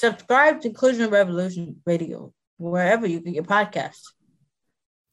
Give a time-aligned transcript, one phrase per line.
[0.00, 4.12] Subscribe to Inclusion Revolution Radio wherever you get your podcasts.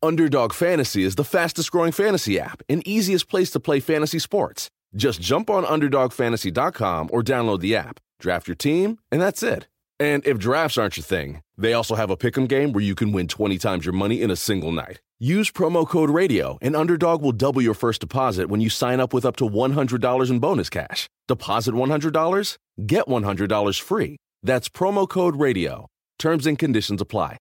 [0.01, 4.69] Underdog Fantasy is the fastest growing fantasy app and easiest place to play fantasy sports.
[4.95, 9.67] Just jump on UnderdogFantasy.com or download the app, draft your team, and that's it.
[9.99, 13.11] And if drafts aren't your thing, they also have a pick'em game where you can
[13.11, 15.01] win 20 times your money in a single night.
[15.19, 19.13] Use promo code RADIO, and Underdog will double your first deposit when you sign up
[19.13, 21.09] with up to $100 in bonus cash.
[21.27, 24.17] Deposit $100, get $100 free.
[24.43, 25.87] That's promo code RADIO.
[26.19, 27.37] Terms and conditions apply.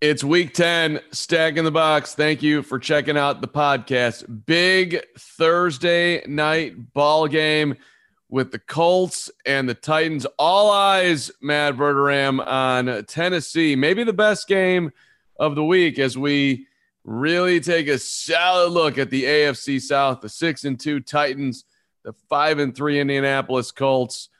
[0.00, 2.14] It's week 10, Stacking the Box.
[2.14, 4.46] Thank you for checking out the podcast.
[4.46, 7.76] Big Thursday night ball game
[8.30, 10.24] with the Colts and the Titans.
[10.38, 13.76] All eyes, Matt Verderame, on Tennessee.
[13.76, 14.90] Maybe the best game
[15.38, 16.66] of the week as we
[17.04, 21.64] really take a solid look at the AFC South, the six and two Titans,
[22.04, 24.30] the five and three Indianapolis Colts,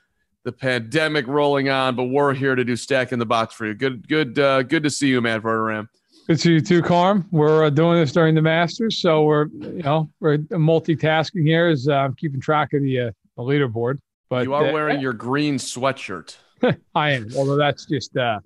[0.43, 3.73] the pandemic rolling on, but we're here to do Stacking the Box for you.
[3.73, 5.87] Good, good, uh, good to see you, Matt Verderame.
[6.27, 7.27] Good to see you too, Carm.
[7.31, 11.69] We're uh, doing this during the Masters, so we're you know we're multitasking here.
[11.69, 13.99] Is uh, I'm keeping track of the, uh, the leaderboard.
[14.29, 16.37] But you are uh, wearing your green sweatshirt.
[16.95, 18.39] I am, although that's just uh,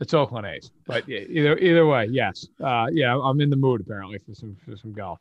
[0.00, 0.70] it's Oakland A's.
[0.86, 4.56] But yeah, either either way, yes, uh, yeah, I'm in the mood apparently for some
[4.64, 5.18] for some golf.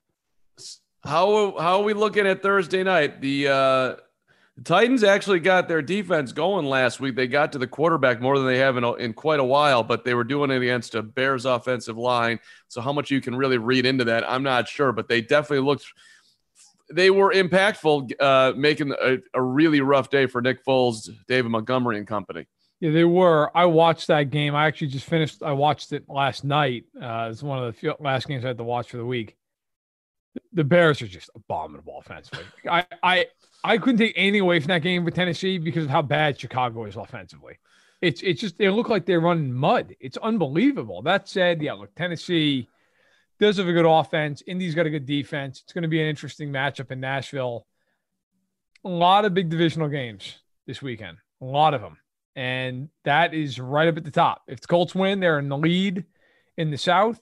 [1.03, 3.19] How how are we looking at Thursday night?
[3.19, 3.96] The uh,
[4.59, 7.16] the Titans actually got their defense going last week.
[7.16, 9.84] They got to the quarterback more than they have in, a, in quite a while,
[9.84, 12.42] but they were doing it against a Bears offensive line.
[12.68, 15.66] So how much you can really read into that, I'm not sure, but they definitely
[15.66, 15.86] looked.
[16.92, 21.98] They were impactful, uh, making a, a really rough day for Nick Foles, David Montgomery,
[21.98, 22.46] and company.
[22.81, 23.56] Yeah, they were.
[23.56, 24.56] I watched that game.
[24.56, 25.42] I actually just finished.
[25.42, 26.84] I watched it last night.
[27.02, 29.38] Uh, it's one of the last games I had to watch for the week.
[30.52, 32.44] The Bears are just abominable offensively.
[32.69, 33.25] I, I,
[33.64, 36.86] I couldn't take anything away from that game with Tennessee because of how bad Chicago
[36.86, 37.59] is offensively.
[38.02, 39.96] It's, it's just they look like they're running mud.
[40.00, 41.02] It's unbelievable.
[41.02, 42.69] That said, yeah, look, Tennessee
[43.40, 44.42] does have a good offense.
[44.48, 45.62] Indy's got a good defense.
[45.64, 47.66] It's going to be an interesting matchup in Nashville.
[48.86, 51.18] A lot of big divisional games this weekend.
[51.42, 51.98] A lot of them
[52.40, 54.44] and that is right up at the top.
[54.48, 56.06] If the Colts win, they're in the lead
[56.56, 57.19] in the South.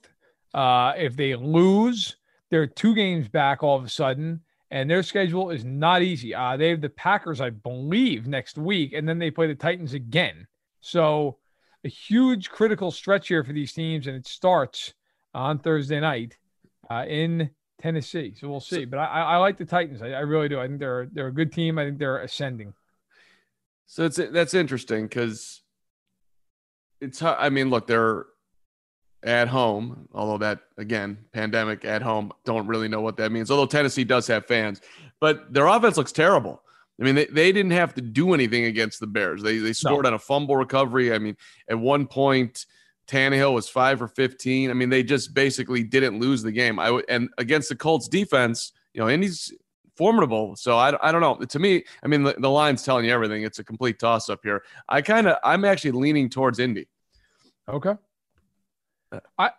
[0.54, 2.14] Uh, if they lose,
[2.50, 6.34] they're two games back all of a sudden, and their schedule is not easy.
[6.34, 9.94] Uh, they have the Packers, I believe, next week, and then they play the Titans
[9.94, 10.46] again.
[10.80, 11.38] So
[11.84, 14.94] a huge critical stretch here for these teams, and it starts
[15.34, 16.36] on Thursday night
[16.90, 18.34] uh, in Tennessee.
[18.38, 18.84] So we'll see.
[18.84, 20.02] But I, I like the Titans.
[20.02, 20.60] I, I really do.
[20.60, 21.78] I think they're they're a good team.
[21.78, 22.74] I think they're ascending.
[23.86, 25.62] So it's that's interesting because
[27.00, 28.26] it's I mean, look, they're
[29.22, 33.50] at home, although that again, pandemic at home, don't really know what that means.
[33.50, 34.80] Although Tennessee does have fans,
[35.20, 36.62] but their offense looks terrible.
[37.00, 39.42] I mean, they, they didn't have to do anything against the Bears.
[39.42, 40.08] They they scored no.
[40.08, 41.12] on a fumble recovery.
[41.12, 41.36] I mean,
[41.68, 42.66] at one point,
[43.06, 44.70] Tannehill was five for fifteen.
[44.70, 46.78] I mean, they just basically didn't lose the game.
[46.78, 49.52] I and against the Colts defense, you know, Indy's
[49.96, 50.54] formidable.
[50.54, 51.34] So I, I don't know.
[51.44, 53.42] To me, I mean, the, the line's telling you everything.
[53.42, 54.62] It's a complete toss up here.
[54.88, 56.86] I kind of, I'm actually leaning towards Indy.
[57.68, 57.94] Okay.
[59.38, 59.50] I,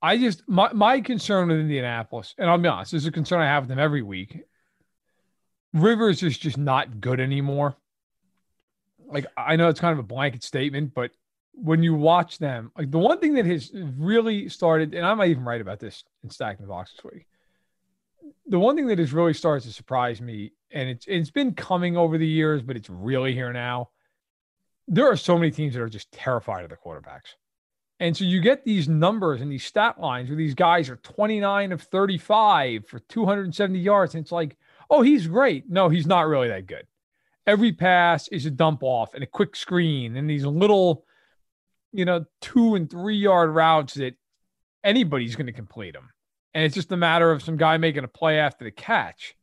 [0.00, 3.40] I just, my, my concern with Indianapolis, and I'll be honest, this is a concern
[3.40, 4.44] I have with them every week.
[5.72, 7.76] Rivers is just not good anymore.
[9.06, 11.10] Like, I know it's kind of a blanket statement, but
[11.52, 15.30] when you watch them, like the one thing that has really started, and I might
[15.30, 17.26] even write about this in Stacking the Box this week
[18.48, 21.96] the one thing that has really started to surprise me, and it's it's been coming
[21.96, 23.90] over the years, but it's really here now.
[24.86, 27.34] There are so many teams that are just terrified of the quarterbacks.
[28.00, 31.72] And so you get these numbers and these stat lines where these guys are 29
[31.72, 34.14] of 35 for 270 yards.
[34.14, 34.56] And it's like,
[34.88, 35.68] oh, he's great.
[35.68, 36.86] No, he's not really that good.
[37.46, 41.04] every pass is a dump off and a quick screen and these little,
[41.92, 44.14] you know, two and three yard routes that
[44.84, 46.10] anybody's going to complete them.
[46.54, 49.34] And it's just a matter of some guy making a play after the catch.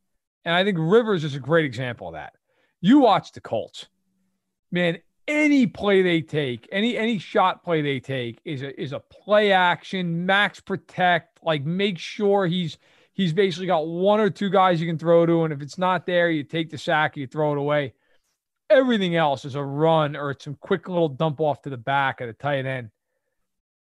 [0.44, 2.34] And I think Rivers is a great example of that.
[2.80, 3.86] You watch the Colts,
[4.70, 4.98] man.
[5.28, 9.50] Any play they take, any any shot play they take is a is a play
[9.50, 12.78] action, max protect, like make sure he's
[13.12, 16.06] he's basically got one or two guys you can throw to, and if it's not
[16.06, 17.94] there, you take the sack, you throw it away.
[18.70, 22.28] Everything else is a run or some quick little dump off to the back at
[22.28, 22.90] a tight end.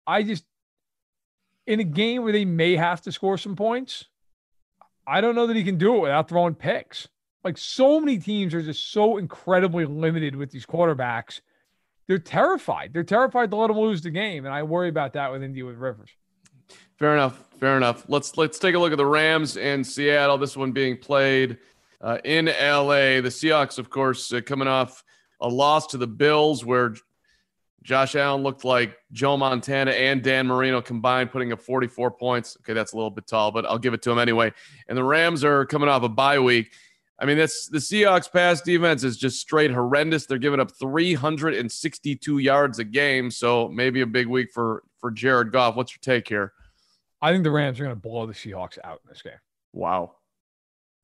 [0.08, 0.44] I just
[1.68, 4.06] in a game where they may have to score some points,
[5.06, 7.08] I don't know that he can do it without throwing picks.
[7.48, 11.40] Like so many teams are just so incredibly limited with these quarterbacks.
[12.06, 12.92] They're terrified.
[12.92, 15.64] They're terrified to let them lose the game, and I worry about that with Indy
[15.64, 16.10] with Rivers.
[17.00, 17.42] Fair enough.
[17.58, 18.04] Fair enough.
[18.10, 20.38] Let's let's take a look at the Rams and Seattle.
[20.38, 21.58] This one being played
[22.02, 23.22] uh, in LA.
[23.22, 25.02] The Seahawks, of course, uh, coming off
[25.40, 26.96] a loss to the Bills, where
[27.82, 32.58] Josh Allen looked like Joe Montana and Dan Marino combined, putting up 44 points.
[32.60, 34.52] Okay, that's a little bit tall, but I'll give it to him anyway.
[34.90, 36.74] And the Rams are coming off a bye week.
[37.20, 40.28] I mean, that's the Seahawks pass defense is just straight horrendous.
[40.28, 43.32] They're giving up 362 yards a game.
[43.32, 45.76] So maybe a big week for for Jared Goff.
[45.76, 46.54] What's your take here?
[47.22, 49.34] I think the Rams are going to blow the Seahawks out in this game.
[49.74, 50.16] Wow.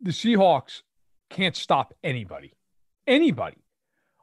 [0.02, 0.84] The Seahawks
[1.30, 2.54] can't stop anybody.
[3.08, 3.58] Anybody.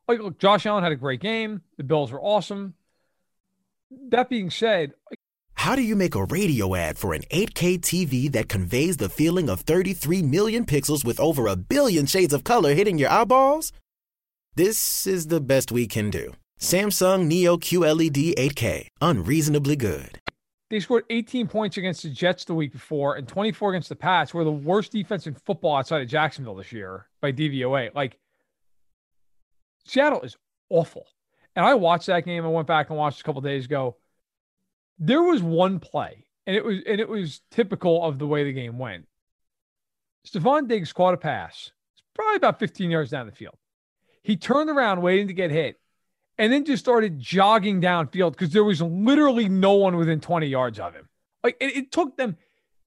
[0.06, 1.62] Like, look, Josh Allen had a great game.
[1.76, 2.75] The Bills were awesome.
[4.10, 4.93] That being said,
[5.60, 9.50] how do you make a radio ad for an 8K TV that conveys the feeling
[9.50, 13.70] of 33 million pixels with over a billion shades of color hitting your eyeballs?
[14.54, 16.32] This is the best we can do.
[16.58, 20.22] Samsung Neo QLED 8K, unreasonably good.
[20.70, 24.32] They scored 18 points against the Jets the week before and 24 against the Pats.
[24.32, 27.94] We're the worst defense in football outside of Jacksonville this year by DVOA.
[27.94, 28.18] Like,
[29.84, 30.38] Seattle is
[30.70, 31.06] awful.
[31.54, 32.46] And I watched that game.
[32.46, 33.96] I went back and watched a couple days ago.
[35.00, 38.52] There was one play, and it was and it was typical of the way the
[38.52, 39.06] game went.
[40.29, 41.73] Stefon Diggs caught a pass.
[41.94, 43.56] It's probably about 15 yards down the field.
[44.23, 45.81] He turned around waiting to get hit,
[46.37, 50.79] and then just started jogging downfield because there was literally no one within 20 yards
[50.79, 51.08] of him.
[51.43, 52.37] Like it, it took them,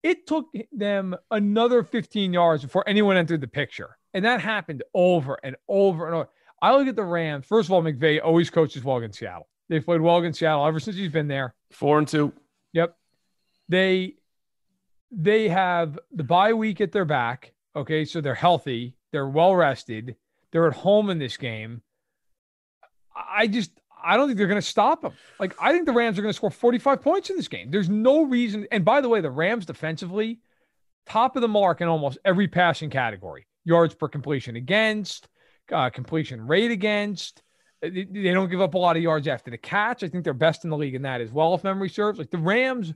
[0.04, 3.98] it took them another 15 yards before anyone entered the picture.
[4.14, 6.30] And that happened over and over and over.
[6.62, 7.46] I look at the Rams.
[7.46, 9.48] First of all, McVay always coaches well against Seattle.
[9.74, 11.56] They've played well against Seattle ever since he's been there.
[11.72, 12.32] Four and two.
[12.74, 12.96] Yep.
[13.68, 14.18] They
[15.10, 17.54] they have the bye week at their back.
[17.76, 18.96] Okay, so they're healthy.
[19.12, 20.16] They're well rested.
[20.52, 21.82] They're at home in this game.
[23.16, 23.72] I just
[24.04, 25.14] I don't think they're going to stop them.
[25.40, 27.72] Like I think the Rams are going to score 45 points in this game.
[27.72, 28.68] There's no reason.
[28.72, 30.40] And by the way, the Rams defensively,
[31.08, 35.30] top of the mark in almost every passing category: yards per completion against,
[35.72, 37.42] uh, completion rate against.
[37.84, 40.04] They, they don't give up a lot of yards after the catch.
[40.04, 42.18] I think they're best in the league in that as well, if memory serves.
[42.18, 42.94] Like the Rams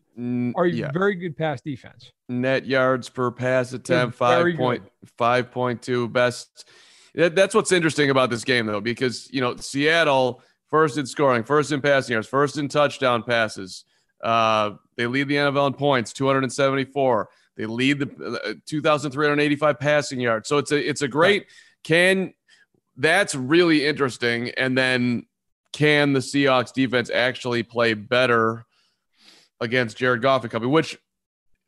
[0.55, 0.91] are yeah.
[0.91, 2.13] very good pass defense.
[2.29, 4.83] Net yards per pass attempt, five point
[5.17, 6.69] five point two best.
[7.15, 11.43] That, that's what's interesting about this game, though, because you know Seattle first in scoring,
[11.43, 13.83] first in passing yards, first in touchdown passes.
[14.23, 17.29] Uh, they lead the NFL in points, 274.
[17.55, 20.47] They lead the uh, 2,385 passing yards.
[20.47, 21.47] So it's a it's a great.
[21.83, 22.33] Can
[22.97, 24.49] that's really interesting.
[24.51, 25.25] And then
[25.71, 28.65] can the Seahawks defense actually play better
[29.59, 30.97] against Jared Goff and company, which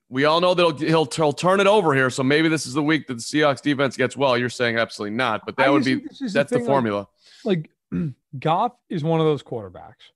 [0.09, 2.09] we all know that he'll, he'll, he'll, turn it over here.
[2.09, 4.37] So maybe this is the week that the Seahawks defense gets well.
[4.37, 7.07] You're saying absolutely not, but that I would be that's the, the formula.
[7.45, 10.11] Like, like Goff is one of those quarterbacks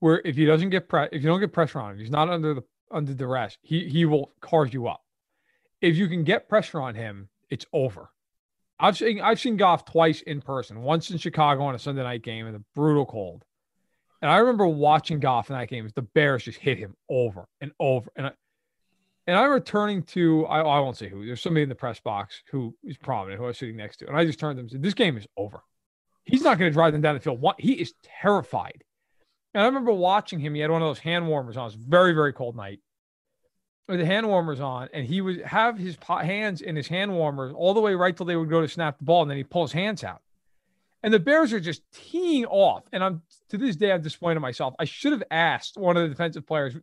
[0.00, 2.28] where if he doesn't get pre- if you don't get pressure on him, he's not
[2.28, 3.56] under the under duress.
[3.62, 5.04] He he will carve you up.
[5.80, 8.10] If you can get pressure on him, it's over.
[8.80, 10.82] I've seen I've seen Goff twice in person.
[10.82, 13.44] Once in Chicago on a Sunday night game in the brutal cold,
[14.22, 15.88] and I remember watching Goff in that game.
[15.94, 18.32] The Bears just hit him over and over, and I,
[19.26, 21.26] and I'm returning to I, I won't say who.
[21.26, 24.08] There's somebody in the press box who is prominent who I was sitting next to,
[24.08, 25.60] and I just turned to him and said, "This game is over.
[26.24, 27.44] He's not going to drive them down the field.
[27.58, 28.82] He is terrified."
[29.52, 30.54] And I remember watching him.
[30.54, 31.64] He had one of those hand warmers on.
[31.64, 32.80] It was very very cold night
[33.90, 37.52] with the hand warmers on, and he would have his hands in his hand warmers
[37.54, 39.44] all the way right till they would go to snap the ball, and then he
[39.44, 40.22] pull his hands out.
[41.02, 42.84] And the Bears are just teeing off.
[42.92, 44.74] And I'm to this day, I'm disappointed myself.
[44.78, 46.76] I should have asked one of the defensive players,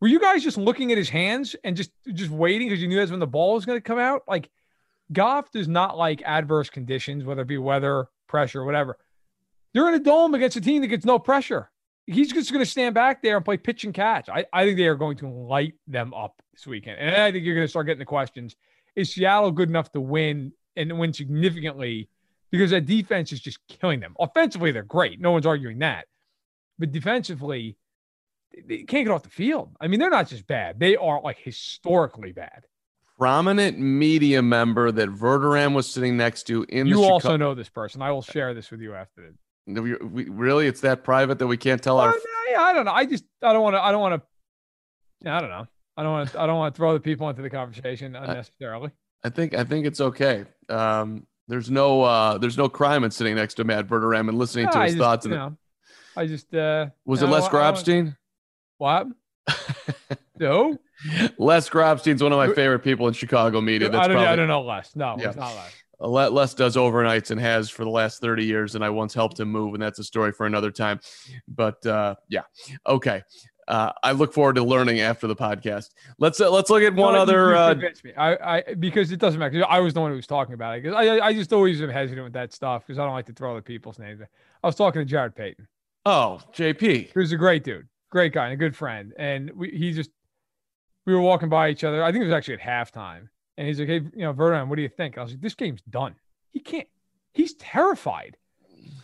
[0.00, 2.96] were you guys just looking at his hands and just just waiting because you knew
[2.96, 4.22] that's when the ball was going to come out?
[4.26, 4.50] Like
[5.12, 8.96] Goff does not like adverse conditions, whether it be weather, pressure, whatever.
[9.74, 11.70] They're in a dome against a team that gets no pressure
[12.06, 14.28] he's just going to stand back there and play pitch and catch.
[14.28, 16.98] I, I think they are going to light them up this weekend.
[16.98, 18.56] And I think you're going to start getting the questions.
[18.96, 22.08] Is Seattle good enough to win and win significantly
[22.50, 24.16] because that defense is just killing them.
[24.18, 25.20] Offensively, they're great.
[25.20, 26.06] No one's arguing that.
[26.78, 27.76] But defensively,
[28.66, 29.76] they can't get off the field.
[29.80, 32.64] I mean, they're not just bad, they are like historically bad.
[33.18, 37.68] Prominent media member that Verderame was sitting next to in you also Chicago- know this
[37.68, 38.00] person.
[38.02, 39.34] I will share this with you after
[39.74, 42.10] We, we- really, it's that private that we can't tell our.
[42.10, 42.92] Well, no, yeah, I don't know.
[42.92, 43.82] I just I don't want to.
[43.84, 45.30] I don't want to.
[45.30, 45.66] I don't know.
[45.96, 46.40] I don't want to.
[46.40, 48.90] I don't want to throw the people into the conversation unnecessarily.
[49.22, 50.44] I think I think it's okay.
[50.68, 54.66] Um, there's no uh, there's no crime in sitting next to Matt Verderame and listening
[54.66, 55.26] No, to his just, thoughts.
[55.26, 55.56] You know,
[56.16, 58.16] I just uh, was I it Les I Grobstein?
[58.78, 59.06] What?
[60.38, 60.78] No,
[61.36, 63.88] Les Grobstein's one of my favorite people in Chicago media.
[63.88, 64.16] I don't.
[64.16, 64.96] I don't know Les.
[64.96, 65.28] No, Yeah.
[65.28, 65.72] it's not Les.
[66.00, 69.38] Le- Les does overnights and has for the last 30 years, and I once helped
[69.38, 71.00] him move, and that's a story for another time.
[71.46, 72.42] But uh, yeah,
[72.86, 73.22] okay.
[73.68, 75.90] Uh, I look forward to learning after the podcast.
[76.18, 77.54] Let's uh, let's look at one No, other.
[77.54, 78.12] Uh, me.
[78.16, 79.64] I, I because it doesn't matter.
[79.68, 80.82] I was the one who was talking about it.
[80.82, 83.32] Because I, I just always am hesitant with that stuff because I don't like to
[83.32, 84.20] throw other people's names.
[84.22, 85.68] I was talking to Jarrett Payton.
[86.06, 87.12] oh, JP.
[87.14, 89.12] Who's a great dude, great guy, and a good friend.
[89.16, 90.10] And we, he just,
[91.06, 92.02] we were walking by each other.
[92.02, 93.28] I think it was actually at halftime.
[93.60, 95.18] And he's like, hey, you know, Vernon, what do you think?
[95.18, 96.14] I was like, this game's done.
[96.50, 96.88] He can't,
[97.34, 98.38] he's terrified.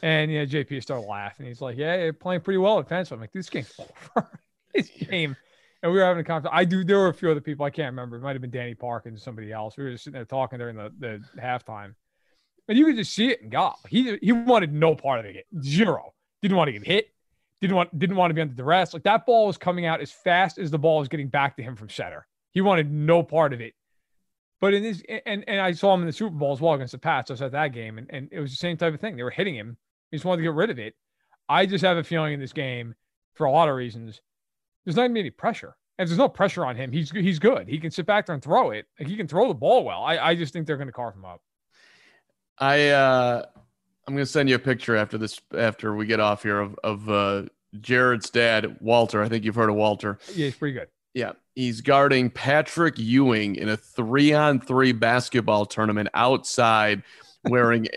[0.00, 1.44] And, you know, JP started laughing.
[1.44, 3.10] He's like, yeah, you're playing pretty well at defense.
[3.10, 3.70] I'm like, this game's
[4.16, 4.40] over.
[4.74, 5.36] this game.
[5.82, 6.56] And we were having a conversation.
[6.58, 7.66] I do, there were a few other people.
[7.66, 8.16] I can't remember.
[8.16, 9.76] It might have been Danny Parkins or somebody else.
[9.76, 11.94] We were just sitting there talking during the, the halftime.
[12.66, 13.84] And you could just see it in Goff.
[13.86, 15.44] He, he wanted no part of it.
[15.60, 16.14] Zero.
[16.40, 17.10] Didn't want to get hit
[17.62, 18.92] didn't want didn't want to be under duress.
[18.92, 21.62] Like that ball was coming out as fast as the ball was getting back to
[21.62, 22.26] him from center.
[22.52, 23.72] He wanted no part of it.
[24.60, 26.92] But in this and and I saw him in the Super Bowl as well against
[26.92, 27.30] the Pats.
[27.30, 29.16] I was at that game and, and it was the same type of thing.
[29.16, 29.76] They were hitting him.
[30.10, 30.94] He just wanted to get rid of it.
[31.48, 32.94] I just have a feeling in this game,
[33.34, 34.20] for a lot of reasons,
[34.84, 35.76] there's not gonna be any pressure.
[35.98, 37.68] And there's no pressure on him, he's he's good.
[37.68, 38.86] He can sit back there and throw it.
[38.98, 40.02] Like he can throw the ball well.
[40.02, 41.40] I, I just think they're gonna carve him up.
[42.58, 43.44] I uh,
[44.06, 47.08] I'm gonna send you a picture after this after we get off here of of
[47.10, 47.42] uh,
[47.80, 49.22] Jarrett's dad, Walter.
[49.22, 50.18] I think you've heard of Walter.
[50.28, 50.88] Yeah, he's pretty good.
[51.16, 57.02] Yeah, he's guarding Patrick Ewing in a three on three basketball tournament outside,
[57.44, 57.88] wearing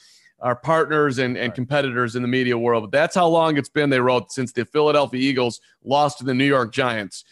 [0.44, 2.84] our partners and, and competitors in the media world.
[2.84, 6.34] But that's how long it's been, they wrote, since the Philadelphia Eagles lost to the
[6.34, 7.24] New York Giants.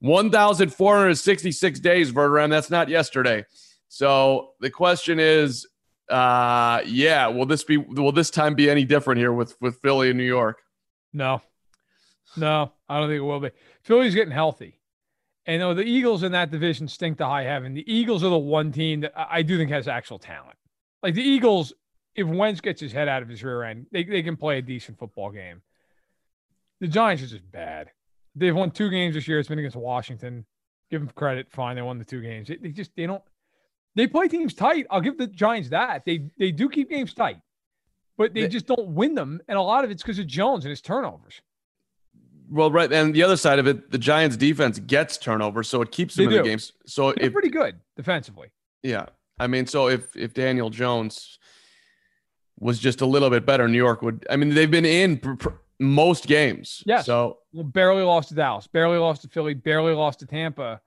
[0.00, 2.50] 1,466 days, Verderame.
[2.50, 3.44] That's not yesterday.
[3.88, 5.66] So the question is,
[6.08, 10.10] uh, yeah, will this be will this time be any different here with with Philly
[10.10, 10.62] and New York?
[11.12, 11.42] No,
[12.36, 13.50] no, I don't think it will be.
[13.82, 14.78] Philly's getting healthy.
[15.46, 18.38] And though the Eagles in that division stink to high heaven, the Eagles are the
[18.38, 20.56] one team that I do think has actual talent.
[21.02, 21.72] Like the Eagles,
[22.16, 24.62] if Wentz gets his head out of his rear end, they, they can play a
[24.62, 25.62] decent football game.
[26.80, 27.90] The Giants are just bad.
[28.34, 29.38] They've won two games this year.
[29.38, 30.44] It's been against Washington.
[30.90, 31.50] Give them credit.
[31.50, 31.76] Fine.
[31.76, 32.48] They won the two games.
[32.48, 33.22] They, they just, they don't,
[33.94, 34.86] they play teams tight.
[34.90, 36.04] I'll give the Giants that.
[36.04, 37.40] They, they do keep games tight,
[38.18, 39.40] but they They- just don't win them.
[39.48, 41.40] And a lot of it's because of Jones and his turnovers.
[42.48, 45.90] Well, right, and the other side of it, the Giants' defense gets turnovers, so it
[45.90, 46.72] keeps them They in the games.
[46.86, 48.52] So They're if pretty good defensively.
[48.84, 49.06] Yeah.
[49.40, 51.40] I mean, so if if Daniel Jones
[52.58, 54.26] was just a little bit better, New York would.
[54.30, 55.48] I mean, they've been in pr- pr-
[55.78, 56.82] most games.
[56.86, 57.02] Yeah.
[57.02, 60.80] So Well, barely lost to Dallas, barely lost to Philly, barely lost to Tampa.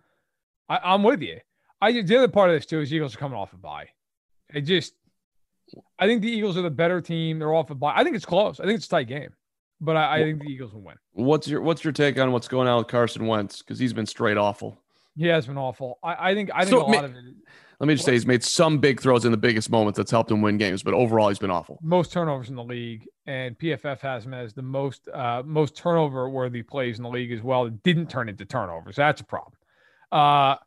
[0.68, 1.40] I, I'm with you.
[1.82, 3.90] I the other part of this too is Eagles are coming off a bye.
[4.54, 4.94] It just,
[6.00, 7.40] I think the Eagles are the better team.
[7.40, 7.94] They're off a bye.
[7.96, 8.60] I think it's close.
[8.60, 9.30] I think it's a tight game,
[9.80, 10.96] but I, I think the Eagles will win.
[11.14, 13.60] what's your what's your take on what's going on with Carson Wentz?
[13.62, 14.82] Because he's been straight awful.
[15.16, 16.00] He has been awful.
[16.04, 17.24] I, I think I think So, a lot of it.
[17.80, 20.30] Let me just say he's made some big throws in the biggest moments that's helped
[20.30, 21.80] him win games, but overall he's been awful.
[21.82, 26.30] most turnovers in the league, and PFF has him as the most uh, most turnover
[26.30, 27.64] worthy plays in the league as well.
[27.64, 28.98] That didn't turn into turnovers.
[28.98, 29.54] That's a problem.
[30.12, 30.58] Uh,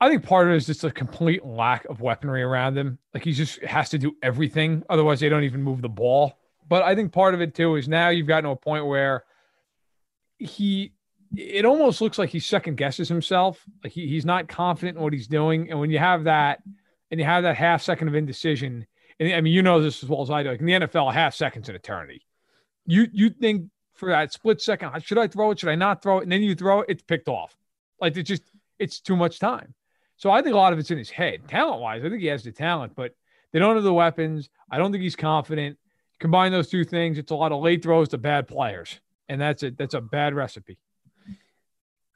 [0.00, 2.98] I think part of it is just a complete lack of weaponry around him.
[3.12, 6.38] Like he just has to do everything, otherwise they don't even move the ball.
[6.68, 9.24] But I think part of it too is now you've gotten to a point where
[10.38, 10.92] he
[11.36, 13.62] it almost looks like he second guesses himself.
[13.82, 15.70] Like he, he's not confident in what he's doing.
[15.70, 16.62] And when you have that
[17.10, 18.86] and you have that half second of indecision,
[19.20, 20.50] and I mean, you know this as well as I do.
[20.50, 22.24] Like in the NFL, half second's an eternity.
[22.86, 25.58] You you think for that split second, should I throw it?
[25.58, 26.22] Should I not throw it?
[26.22, 27.54] And then you throw it, it's picked off.
[28.00, 28.42] Like it's just
[28.78, 29.74] it's too much time.
[30.16, 31.46] So I think a lot of it's in his head.
[31.46, 33.12] Talent wise, I think he has the talent, but
[33.52, 34.48] they don't have the weapons.
[34.70, 35.78] I don't think he's confident.
[36.18, 38.98] Combine those two things, it's a lot of late throws to bad players.
[39.28, 39.78] And that's it.
[39.78, 40.78] That's a bad recipe.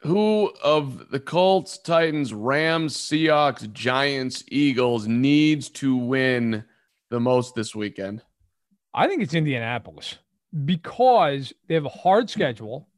[0.03, 6.65] Who of the Colts, Titans, Rams, Seahawks, Giants, Eagles needs to win
[7.11, 8.23] the most this weekend?
[8.93, 10.19] I think it's Indianapolis
[10.65, 12.89] because they have a hard schedule.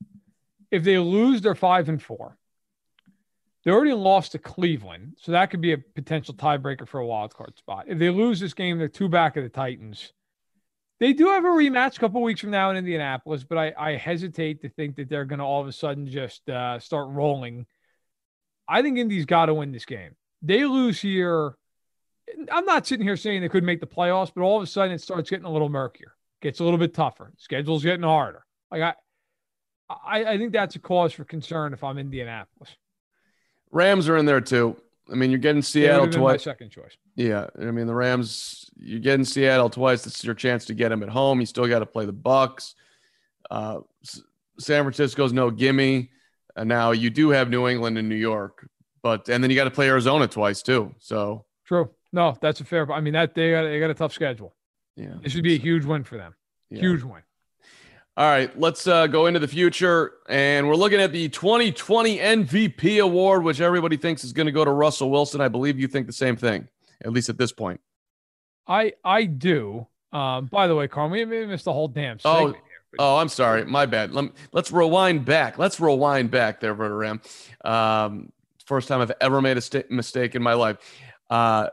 [0.71, 2.39] If they lose, they're five and four.
[3.65, 7.35] They already lost to Cleveland, so that could be a potential tiebreaker for a wild
[7.35, 7.85] card spot.
[7.87, 10.13] If they lose this game, they're two back of the Titans.
[11.01, 13.97] They do have a rematch a couple weeks from now in Indianapolis, but I, I
[13.97, 17.67] hesitate to think that they're going to all of a sudden just uh, start rolling.
[18.69, 20.15] I think Indy's got to win this game.
[20.41, 21.57] They lose here.
[22.51, 24.93] I'm not sitting here saying they could make the playoffs, but all of a sudden
[24.93, 27.33] it starts getting a little murkier, gets a little bit tougher.
[27.39, 28.45] Schedule's getting harder.
[28.71, 28.95] Like I,
[29.91, 32.71] I, I think that's a cause for concern if I'm Indianapolis.
[33.71, 34.77] Rams are in there too.
[35.11, 36.45] I mean, you're getting Seattle twice.
[36.45, 36.97] second choice.
[37.17, 38.71] Yeah, I mean the Rams.
[38.77, 40.03] You get in Seattle twice.
[40.03, 41.41] This is your chance to get them at home.
[41.41, 42.75] You still got to play the Bucs.
[43.51, 43.81] Uh,
[44.59, 46.11] San Francisco's no gimme.
[46.57, 48.69] And now you do have New England and New York,
[49.03, 50.95] but and then you got to play Arizona twice too.
[50.99, 51.91] So true.
[52.13, 52.91] No, that's a fair.
[52.93, 54.55] I mean that they got they got a tough schedule.
[54.97, 56.35] Yeah, this should be a huge win for them.
[56.71, 56.81] Yeah.
[56.81, 57.23] Huge win.
[58.17, 60.13] All right, let's uh, go into the future.
[60.29, 64.65] And we're looking at the 2020 MVP award, which everybody thinks is going to go
[64.65, 65.41] to Russell Wilson.
[65.41, 66.69] I believe you think the same thing,
[67.03, 67.81] at least at this point.
[68.67, 69.87] I I do.
[70.13, 72.57] Um, by the way, Carl, we missed the whole damn oh, segment.
[72.99, 73.65] Oh, oh, I'm sorry.
[73.65, 74.13] My bad.
[74.13, 75.59] Let us rewind back.
[75.59, 77.21] Let's rewind back there, Verderame.
[77.65, 78.33] Um,
[78.65, 80.79] first time I've ever made a st- mistake in my life.
[81.29, 81.69] Uh,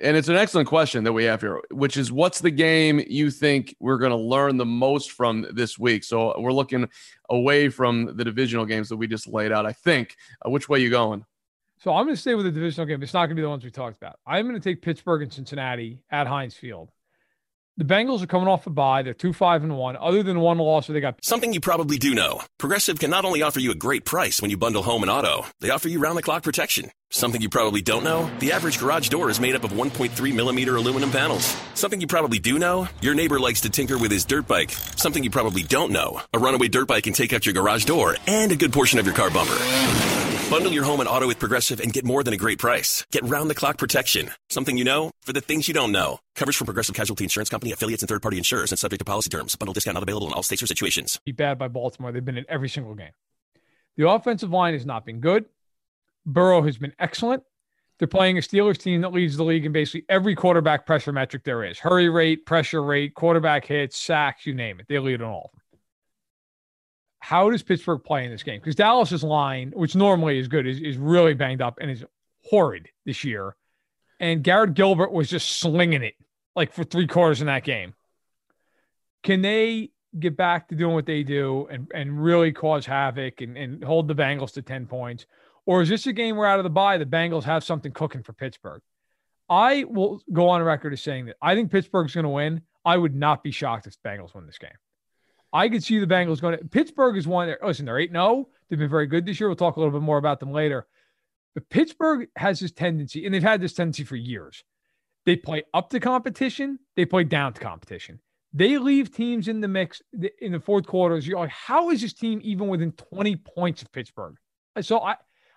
[0.00, 3.30] and it's an excellent question that we have here, which is what's the game you
[3.30, 6.02] think we're going to learn the most from this week?
[6.04, 6.88] So we're looking
[7.30, 9.66] away from the divisional games that we just laid out.
[9.66, 10.16] I think.
[10.44, 11.24] Uh, which way you going?
[11.84, 13.02] So I'm going to stay with the divisional game.
[13.02, 14.18] It's not going to be the ones we talked about.
[14.26, 16.90] I'm going to take Pittsburgh and Cincinnati at Heinz Field.
[17.76, 19.02] The Bengals are coming off a bye.
[19.02, 19.94] They're two five and one.
[19.98, 22.40] Other than one loss, they got something you probably do know.
[22.58, 25.44] Progressive can not only offer you a great price when you bundle home and auto,
[25.60, 26.90] they offer you round the clock protection.
[27.10, 30.76] Something you probably don't know: the average garage door is made up of 1.3 millimeter
[30.76, 31.54] aluminum panels.
[31.74, 34.70] Something you probably do know: your neighbor likes to tinker with his dirt bike.
[34.70, 38.16] Something you probably don't know: a runaway dirt bike can take out your garage door
[38.26, 40.33] and a good portion of your car bumper.
[40.50, 43.06] Bundle your home and auto with Progressive and get more than a great price.
[43.10, 44.30] Get round the clock protection.
[44.50, 46.18] Something you know for the things you don't know.
[46.36, 49.30] Coverage from Progressive Casualty Insurance Company, affiliates, and third party insurers and subject to policy
[49.30, 49.56] terms.
[49.56, 51.18] Bundle discount not available in all states or situations.
[51.24, 52.12] Be bad by Baltimore.
[52.12, 53.12] They've been in every single game.
[53.96, 55.46] The offensive line has not been good.
[56.26, 57.42] Burrow has been excellent.
[57.98, 61.44] They're playing a Steelers team that leads the league in basically every quarterback pressure metric
[61.44, 64.86] there is hurry rate, pressure rate, quarterback hits, sacks, you name it.
[64.88, 65.63] They lead on all of them
[67.24, 68.60] how does Pittsburgh play in this game?
[68.60, 72.04] Because Dallas's line, which normally is good, is, is really banged up and is
[72.42, 73.56] horrid this year.
[74.20, 76.16] And Garrett Gilbert was just slinging it
[76.54, 77.94] like for three quarters in that game.
[79.22, 83.56] Can they get back to doing what they do and, and really cause havoc and,
[83.56, 85.24] and hold the Bengals to 10 points?
[85.64, 88.22] Or is this a game where out of the bye, the Bengals have something cooking
[88.22, 88.82] for Pittsburgh?
[89.48, 92.60] I will go on record as saying that I think Pittsburgh's going to win.
[92.84, 94.76] I would not be shocked if the Bengals win this game.
[95.54, 97.54] I could see the Bengals going to Pittsburgh is one.
[97.62, 98.48] Listen, they're 8 0.
[98.68, 99.48] They've been very good this year.
[99.48, 100.88] We'll talk a little bit more about them later.
[101.54, 104.64] But Pittsburgh has this tendency, and they've had this tendency for years.
[105.24, 108.18] They play up to competition, they play down to competition.
[108.52, 110.02] They leave teams in the mix
[110.40, 111.26] in the fourth quarters.
[111.26, 114.36] You're like, how is this team even within 20 points of Pittsburgh?
[114.80, 115.16] So I,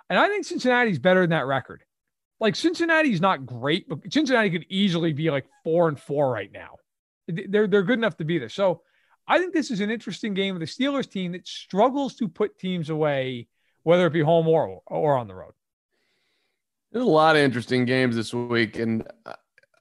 [0.09, 1.83] and I think Cincinnati's better than that record.
[2.39, 6.77] Like Cincinnati's not great, but Cincinnati could easily be like four and four right now.
[7.27, 8.49] They're they're good enough to be there.
[8.49, 8.81] So
[9.27, 12.57] I think this is an interesting game of the Steelers team that struggles to put
[12.57, 13.47] teams away,
[13.83, 15.53] whether it be home or or on the road.
[16.91, 19.05] There's a lot of interesting games this week, and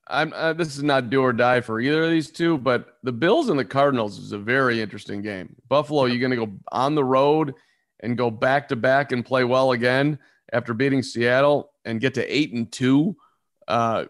[0.08, 3.12] I'm uh, this is not do or die for either of these two, but the
[3.12, 5.54] Bills and the Cardinals is a very interesting game.
[5.68, 7.54] Buffalo, you're going to go on the road
[8.00, 10.18] and go back to back and play well again
[10.52, 13.16] after beating Seattle and get to eight and two.
[13.66, 14.06] Uh,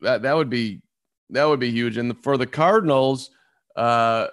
[0.00, 0.82] that that would be
[1.30, 1.96] that would be huge.
[1.96, 3.30] And for the Cardinals,
[3.76, 4.28] uh,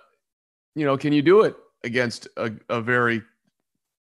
[0.75, 3.21] you know, can you do it against a, a very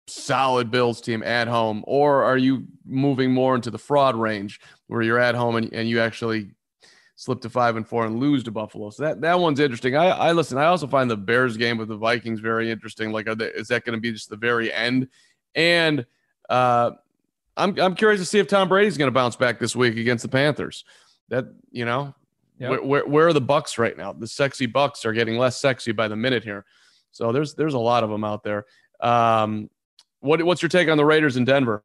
[0.07, 5.01] solid Bills team at home, or are you moving more into the fraud range where
[5.01, 6.51] you're at home and, and you actually
[7.15, 8.89] slip to five and four and lose to Buffalo?
[8.89, 9.95] So that, that one's interesting.
[9.95, 10.57] I, I listen.
[10.57, 13.11] I also find the Bears game with the Vikings very interesting.
[13.11, 15.07] Like, they, is that going to be just the very end?
[15.55, 16.05] And
[16.49, 16.91] uh,
[17.57, 20.23] I'm I'm curious to see if Tom Brady's going to bounce back this week against
[20.23, 20.85] the Panthers.
[21.29, 22.13] That you know,
[22.61, 22.69] Yep.
[22.69, 24.13] Where, where, where are the Bucs right now?
[24.13, 26.63] The sexy Bucs are getting less sexy by the minute here.
[27.09, 28.65] So there's there's a lot of them out there.
[28.99, 29.69] Um,
[30.19, 31.83] what what's your take on the Raiders in Denver?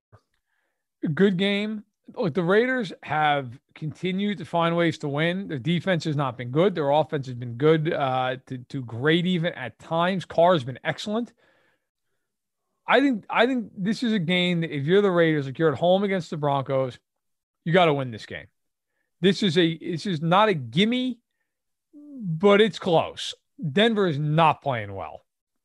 [1.14, 1.82] Good game.
[2.14, 5.48] Look, the Raiders have continued to find ways to win.
[5.48, 6.74] Their defense has not been good.
[6.74, 10.26] Their offense has been good uh, to, to great even at times.
[10.26, 11.32] Carr has been excellent.
[12.86, 15.72] I think I think this is a game that if you're the Raiders, like you're
[15.72, 16.98] at home against the Broncos,
[17.64, 18.46] you got to win this game.
[19.20, 21.18] This is a this is not a gimme,
[22.20, 23.34] but it's close.
[23.72, 25.22] Denver is not playing well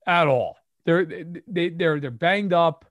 [0.07, 0.57] at all.
[0.85, 2.85] They're they they're they're banged up.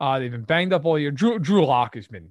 [0.00, 1.10] Uh, they've been banged up all year.
[1.10, 2.30] Drew Drew Lock has been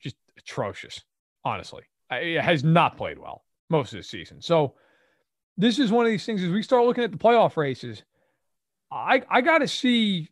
[0.00, 1.02] just atrocious.
[1.44, 4.40] Honestly, it has not played well most of the season.
[4.40, 4.74] So
[5.56, 6.42] this is one of these things.
[6.42, 8.02] As we start looking at the playoff races,
[8.90, 10.28] I I got to see,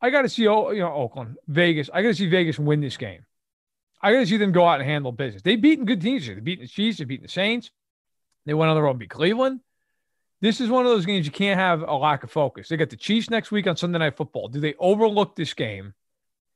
[0.00, 1.90] I got to see you know Oakland, Vegas.
[1.92, 3.26] I got to see Vegas win this game.
[4.02, 5.42] I got to see them go out and handle business.
[5.42, 6.26] They've beaten good teams.
[6.26, 6.98] They've beaten the Chiefs.
[6.98, 7.70] They've beaten the Saints.
[8.46, 9.60] They went on the road and beat Cleveland.
[10.40, 12.68] This is one of those games you can't have a lack of focus.
[12.68, 14.48] They got the Chiefs next week on Sunday Night Football.
[14.48, 15.92] Do they overlook this game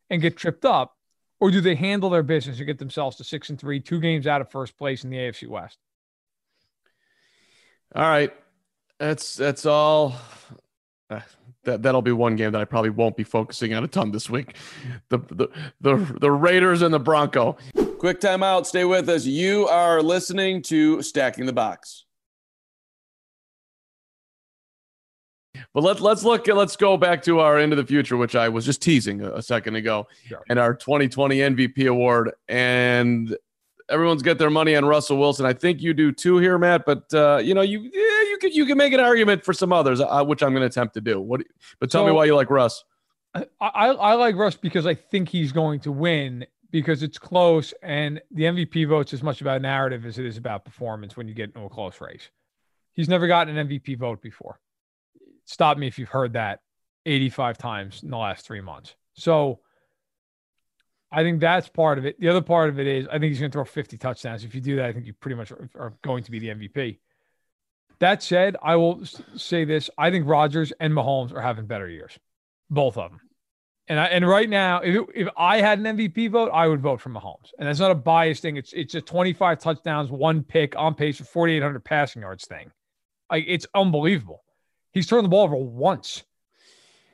[0.08, 0.96] and get tripped up,
[1.38, 4.26] or do they handle their business and get themselves to six and three, two games
[4.26, 5.78] out of first place in the AFC West?
[7.94, 8.32] All right,
[8.98, 10.16] that's that's all.
[11.64, 14.28] That that'll be one game that I probably won't be focusing on a ton this
[14.28, 14.56] week.
[15.08, 15.48] The the
[15.80, 17.56] the, the Raiders and the Bronco.
[17.98, 18.66] Quick timeout.
[18.66, 19.24] Stay with us.
[19.24, 22.04] You are listening to Stacking the Box.
[25.72, 28.64] But let's let's look let's go back to our into the future, which I was
[28.64, 30.42] just teasing a, a second ago, sure.
[30.48, 32.32] and our 2020 MVP award.
[32.48, 33.36] And
[33.88, 35.46] everyone's got their money on Russell Wilson.
[35.46, 36.84] I think you do too here, Matt.
[36.84, 39.72] But uh, you know, you yeah, you can you can make an argument for some
[39.72, 41.20] others, uh, which I'm going to attempt to do.
[41.20, 41.42] What?
[41.80, 42.84] But tell so, me why you like Russ.
[43.34, 47.72] I, I, I like Russ because I think he's going to win because it's close,
[47.82, 51.34] and the MVP vote's as much about narrative as it is about performance when you
[51.34, 52.30] get into a close race.
[52.92, 54.60] He's never gotten an MVP vote before.
[55.46, 56.60] Stop me if you've heard that
[57.06, 58.94] 85 times in the last three months.
[59.14, 59.60] So
[61.14, 62.18] I think that's part of it.
[62.18, 64.44] The other part of it is I think he's going to throw 50 touchdowns.
[64.44, 66.98] If you do that, I think you pretty much are going to be the MVP.
[68.00, 69.04] That said, I will
[69.36, 72.18] say this: I think Rodgers and Mahomes are having better years,
[72.68, 73.20] both of them.
[73.86, 76.80] And I, and right now, if it, if I had an MVP vote, I would
[76.80, 77.52] vote for Mahomes.
[77.58, 78.56] And that's not a biased thing.
[78.56, 82.72] It's it's a 25 touchdowns, one pick, on pace for 4,800 passing yards thing.
[83.30, 84.42] Like it's unbelievable.
[84.92, 86.24] He's turned the ball over once.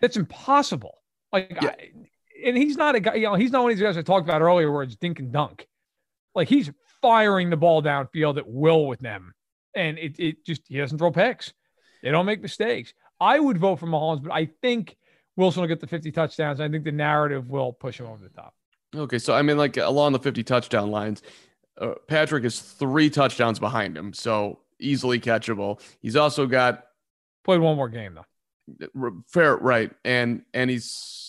[0.01, 0.97] That's impossible.
[1.33, 1.69] Like yeah.
[1.69, 1.91] I,
[2.45, 4.29] and he's not a guy, you know, he's not one of these guys I talked
[4.29, 5.67] about earlier where it's dink and dunk.
[6.35, 6.71] Like he's
[7.03, 9.35] firing the ball downfield at will with them.
[9.75, 11.53] And it, it just, he doesn't throw picks.
[12.03, 12.93] They don't make mistakes.
[13.21, 14.97] I would vote for Mahomes, but I think
[15.37, 16.61] Wilson will get the 50 touchdowns.
[16.61, 18.55] I think the narrative will push him over the top.
[18.95, 19.19] Okay.
[19.19, 21.23] So, I mean, like along the 50 touchdown lines,
[21.81, 24.13] uh, Patrick is three touchdowns behind him.
[24.13, 25.81] So easily catchable.
[26.01, 26.87] He's also got
[27.45, 29.13] played one more game though.
[29.29, 29.57] Fair.
[29.57, 29.93] Right.
[30.05, 31.20] And, and he's,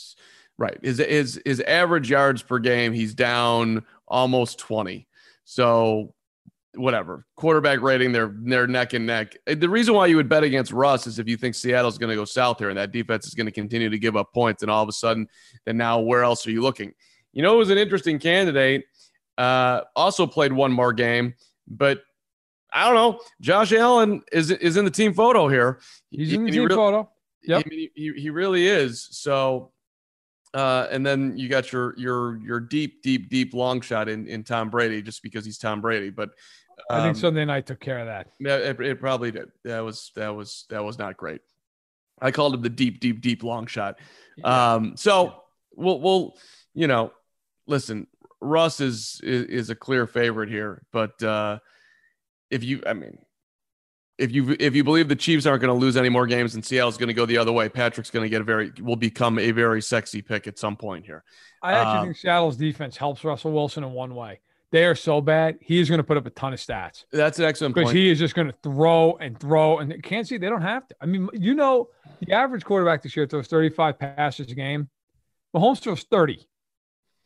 [0.62, 0.78] Right.
[0.84, 5.08] His his his average yards per game, he's down almost 20.
[5.43, 6.13] So
[6.76, 7.26] whatever.
[7.36, 9.36] Quarterback rating, they're they're neck and neck.
[9.47, 12.15] The reason why you would bet against Russ is if you think Seattle's going to
[12.15, 14.69] go south here and that defense is going to continue to give up points, and
[14.69, 15.28] all of a sudden,
[15.65, 16.93] then now where else are you looking?
[17.34, 18.86] You know, it was an interesting candidate.
[19.39, 21.34] Uh, also played one more game,
[21.67, 22.04] but
[22.71, 23.19] I don't know.
[23.41, 25.80] Josh Allen is is in the team photo here.
[26.12, 27.10] He's in the team photo.
[27.45, 27.65] Yep.
[27.67, 29.08] He, he, he really is.
[29.10, 29.71] So
[30.53, 34.43] uh, and then you got your your your deep, deep, deep long shot in, in
[34.43, 36.09] Tom Brady just because he's Tom Brady.
[36.09, 36.29] But
[36.89, 38.27] um, I think um, Sunday night took care of that.
[38.39, 39.49] Yeah, it, it, probably did.
[39.63, 41.41] That was that was that was not great.
[42.21, 43.99] I called him the deep, deep, deep long shot.
[44.37, 44.73] Yeah.
[44.73, 45.31] Um, so yeah.
[45.75, 46.37] we'll we'll
[46.73, 47.11] you know,
[47.67, 48.07] listen,
[48.39, 51.59] Russ is, is is a clear favorite here, but uh,
[52.49, 53.17] if you, I mean,
[54.21, 56.63] if you if you believe the Chiefs aren't going to lose any more games and
[56.63, 59.39] Seattle's going to go the other way, Patrick's going to get a very will become
[59.39, 61.23] a very sexy pick at some point here.
[61.62, 64.39] I actually um, think Seattle's defense helps Russell Wilson in one way.
[64.71, 65.57] They are so bad.
[65.60, 67.03] He is going to put up a ton of stats.
[67.12, 70.38] That's an excellent because he is just going to throw and throw and can't see
[70.38, 70.95] they don't have to.
[71.01, 71.89] I mean, you know,
[72.21, 74.89] the average quarterback this year throws 35 passes a game.
[75.53, 76.47] Mahomes throws 30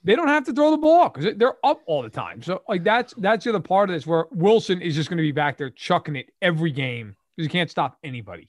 [0.06, 2.42] they don't have to throw the ball because they're up all the time.
[2.42, 5.24] So like that's that's the other part of this where Wilson is just going to
[5.24, 8.48] be back there chucking it every game because he can't stop anybody.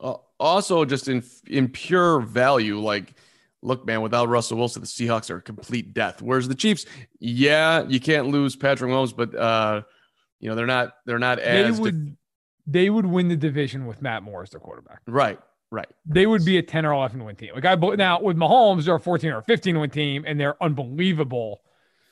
[0.00, 3.14] Uh, also, just in in pure value, like
[3.62, 6.20] look, man, without Russell Wilson, the Seahawks are a complete death.
[6.20, 6.86] Whereas the Chiefs,
[7.20, 9.82] yeah, you can't lose Patrick Mahomes, but uh,
[10.40, 12.16] you know they're not they're not as they would
[12.66, 15.00] they would win the division with Matt Moore as their quarterback.
[15.06, 15.38] Right.
[15.70, 15.88] Right.
[16.06, 17.50] They would be a 10 or 11 win team.
[17.54, 21.62] Like I now with Mahomes, they're a 14 or 15 win team and they're unbelievable.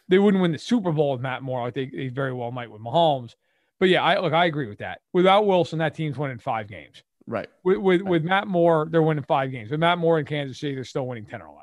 [0.09, 2.71] They wouldn't win the Super Bowl with Matt Moore like they, they very well might
[2.71, 3.35] with Mahomes.
[3.79, 5.01] But yeah, I look, I agree with that.
[5.12, 7.03] Without Wilson, that team's winning five games.
[7.27, 7.49] Right.
[7.62, 8.11] With with, right.
[8.11, 9.71] with Matt Moore, they're winning five games.
[9.71, 11.61] With Matt Moore in Kansas City, they're still winning 10 or 11.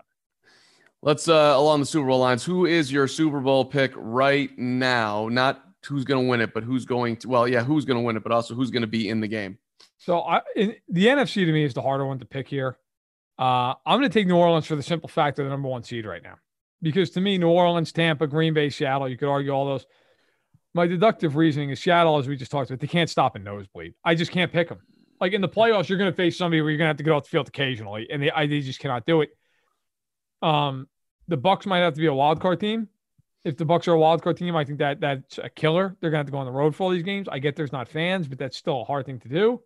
[1.03, 2.43] Let's uh along the Super Bowl lines.
[2.43, 5.27] Who is your Super Bowl pick right now?
[5.29, 8.03] Not who's going to win it, but who's going to well, yeah, who's going to
[8.03, 9.57] win it, but also who's going to be in the game.
[9.97, 12.77] So I, in, the NFC to me is the harder one to pick here.
[13.37, 15.83] Uh, I'm going to take New Orleans for the simple fact of the number one
[15.83, 16.35] seed right now.
[16.81, 19.85] Because to me, New Orleans, Tampa, Green Bay, Seattle, you could argue all those.
[20.73, 23.93] My deductive reasoning is Seattle, as we just talked about, they can't stop a nosebleed.
[24.03, 24.79] I just can't pick them.
[25.19, 27.03] Like in the playoffs, you're going to face somebody where you're going to have to
[27.03, 29.29] get off the field occasionally, and they, I, they just cannot do it.
[30.41, 30.87] Um,
[31.27, 32.87] the Bucs might have to be a wild card team.
[33.43, 35.95] If the Bucs are a wild card team, I think that that's a killer.
[35.99, 37.27] They're going to have to go on the road for all these games.
[37.31, 39.61] I get there's not fans, but that's still a hard thing to do.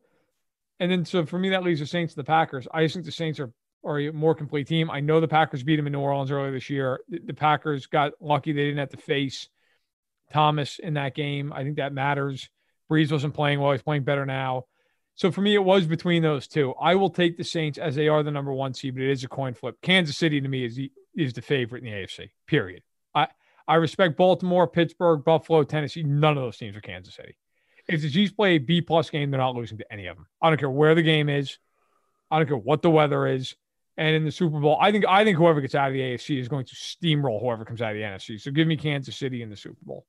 [0.80, 2.68] And then so for me, that leaves the Saints and the Packers.
[2.74, 3.52] I just think the Saints are
[3.84, 4.90] are a more complete team.
[4.90, 7.00] I know the Packers beat them in New Orleans earlier this year.
[7.08, 9.50] The, the Packers got lucky; they didn't have to face
[10.34, 11.54] Thomas in that game.
[11.54, 12.50] I think that matters.
[12.92, 14.66] Brees wasn't playing well; he's playing better now.
[15.16, 16.74] So for me, it was between those two.
[16.80, 19.24] I will take the Saints as they are the number one seed, but it is
[19.24, 19.78] a coin flip.
[19.82, 22.32] Kansas City to me is the, is the favorite in the AFC.
[22.48, 22.84] Period.
[23.14, 23.28] I
[23.68, 26.04] I respect Baltimore, Pittsburgh, Buffalo, Tennessee.
[26.04, 27.38] None of those teams are Kansas City.
[27.88, 30.26] If the Chiefs play a B plus game, they're not losing to any of them.
[30.42, 31.58] I don't care where the game is.
[32.32, 33.56] I don't care what the weather is.
[33.98, 36.40] And in the Super Bowl, I think I think whoever gets out of the AFC
[36.40, 38.42] is going to steamroll whoever comes out of the NFC.
[38.42, 40.06] So give me Kansas City in the Super Bowl.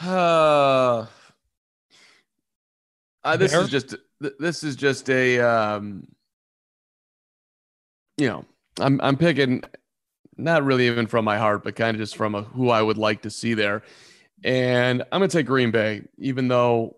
[0.00, 1.06] Uh,
[3.24, 6.06] uh, this is just this is just a um,
[8.18, 8.44] you know
[8.78, 9.62] I'm I'm picking
[10.36, 12.98] not really even from my heart, but kind of just from a, who I would
[12.98, 13.82] like to see there.
[14.44, 16.96] And I'm going to take Green Bay, even though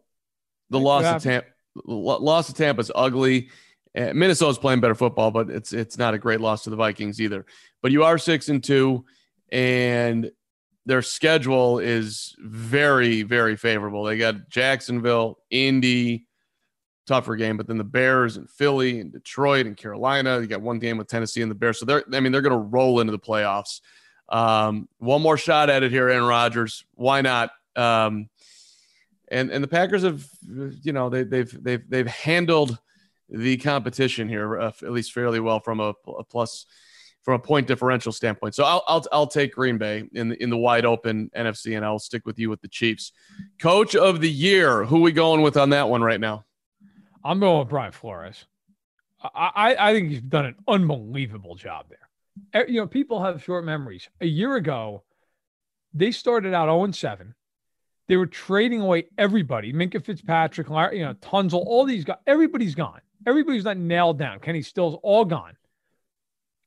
[0.68, 1.48] the loss of Tampa,
[1.84, 3.50] loss of Tampa is ugly.
[3.94, 7.20] Eh, Minnesota's playing better football, but it's it's not a great loss to the Vikings
[7.20, 7.44] either.
[7.82, 9.04] But you are six and two,
[9.50, 10.30] and
[10.86, 14.04] their schedule is very very favorable.
[14.04, 16.26] They got Jacksonville, Indy,
[17.06, 20.40] tougher game, but then the Bears and Philly and Detroit and Carolina.
[20.40, 22.52] You got one game with Tennessee and the Bears, so they're I mean they're going
[22.52, 23.80] to roll into the playoffs.
[24.30, 26.84] Um, one more shot at it here, Aaron Rodgers.
[26.94, 27.50] Why not?
[27.76, 28.28] Um,
[29.28, 30.26] and and the Packers have,
[30.82, 32.78] you know, they, they've they've they've handled
[33.28, 36.66] the competition here uh, at least fairly well from a, a, plus
[37.22, 38.54] from a point differential standpoint.
[38.54, 41.84] So I'll, I'll I'll take Green Bay in the, in the wide open NFC, and
[41.84, 43.12] I'll stick with you with the Chiefs.
[43.60, 46.44] Coach of the year, who we going with on that one right now?
[47.24, 48.46] I'm going with Brian Flores.
[49.22, 52.09] I, I, I think he's done an unbelievable job there.
[52.54, 54.08] You know, people have short memories.
[54.20, 55.04] A year ago,
[55.92, 57.34] they started out 0 7.
[58.08, 59.72] They were trading away everybody.
[59.72, 62.16] Minkah Fitzpatrick, you know, Tunsil, all these guys.
[62.26, 63.00] Everybody's gone.
[63.26, 64.40] Everybody's not nailed down.
[64.40, 65.56] Kenny Stills all gone.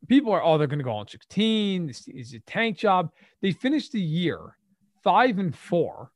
[0.07, 1.87] People are, oh, they're going to go on 16.
[1.87, 3.11] This is a tank job.
[3.41, 4.57] They finished the year
[5.03, 6.11] five and four,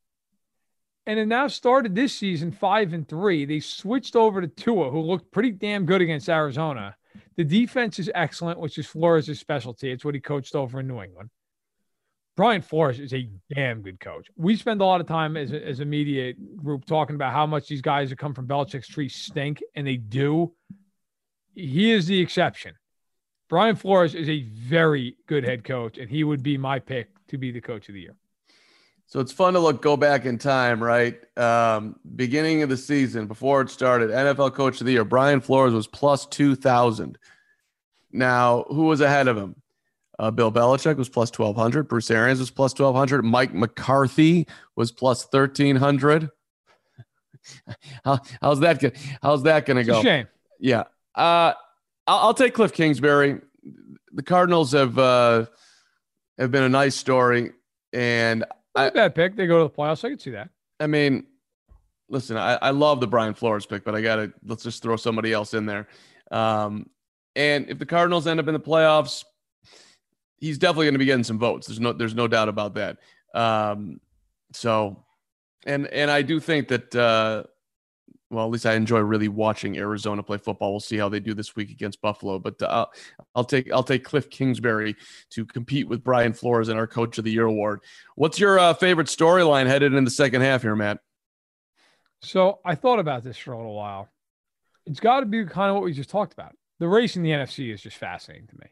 [1.05, 3.45] and it now started this season five and three.
[3.45, 6.95] They switched over to Tua, who looked pretty damn good against Arizona.
[7.35, 9.91] The defense is excellent, which is Flores' specialty.
[9.91, 11.29] It's what he coached over in New England.
[12.35, 14.27] Brian Flores is a damn good coach.
[14.35, 17.47] We spend a lot of time as a, as a media group talking about how
[17.47, 20.53] much these guys that come from Belichick's tree stink, and they do.
[21.55, 22.75] He is the exception.
[23.49, 27.39] Brian Flores is a very good head coach, and he would be my pick to
[27.39, 28.15] be the coach of the year.
[29.07, 31.17] So it's fun to look go back in time, right?
[31.37, 35.73] Um, beginning of the season, before it started, NFL Coach of the Year, Brian Flores
[35.73, 37.17] was plus two thousand.
[38.11, 39.55] Now, who was ahead of him?
[40.19, 41.87] Uh, Bill Belichick was plus 1,200.
[41.87, 43.23] Bruce Arians was plus 1,200.
[43.23, 46.29] Mike McCarthy was plus 1,300.
[48.03, 48.79] How, how's that?
[48.81, 50.01] Gonna, how's that going to go?
[50.01, 50.27] shame.
[50.59, 50.85] Yeah.
[51.15, 51.53] Uh,
[52.07, 53.39] I'll, I'll, take Cliff Kingsbury.
[54.11, 55.45] The Cardinals have uh,
[56.37, 57.51] have been a nice story,
[57.93, 58.43] and
[58.77, 59.35] I, bad pick.
[59.35, 60.03] They go to the playoffs.
[60.05, 60.49] I can see that.
[60.79, 61.25] I mean,
[62.09, 64.95] listen, I, I love the Brian Flores pick, but I got to let's just throw
[64.95, 65.87] somebody else in there.
[66.31, 66.89] Um,
[67.35, 69.23] and if the Cardinals end up in the playoffs,
[70.37, 71.67] he's definitely going to be getting some votes.
[71.67, 72.97] There's no there's no doubt about that.
[73.33, 73.99] Um,
[74.53, 75.03] so,
[75.65, 77.43] and and I do think that uh,
[78.29, 80.71] well, at least I enjoy really watching Arizona play football.
[80.71, 82.85] We'll see how they do this week against Buffalo, but uh,
[83.35, 84.95] I'll take I'll take Cliff Kingsbury
[85.31, 87.81] to compete with Brian Flores in our Coach of the Year award.
[88.15, 90.99] What's your uh, favorite storyline headed in the second half here, Matt?
[92.21, 94.09] So I thought about this for a little while.
[94.85, 96.53] It's got to be kind of what we just talked about.
[96.79, 98.67] The race in the NFC is just fascinating to me.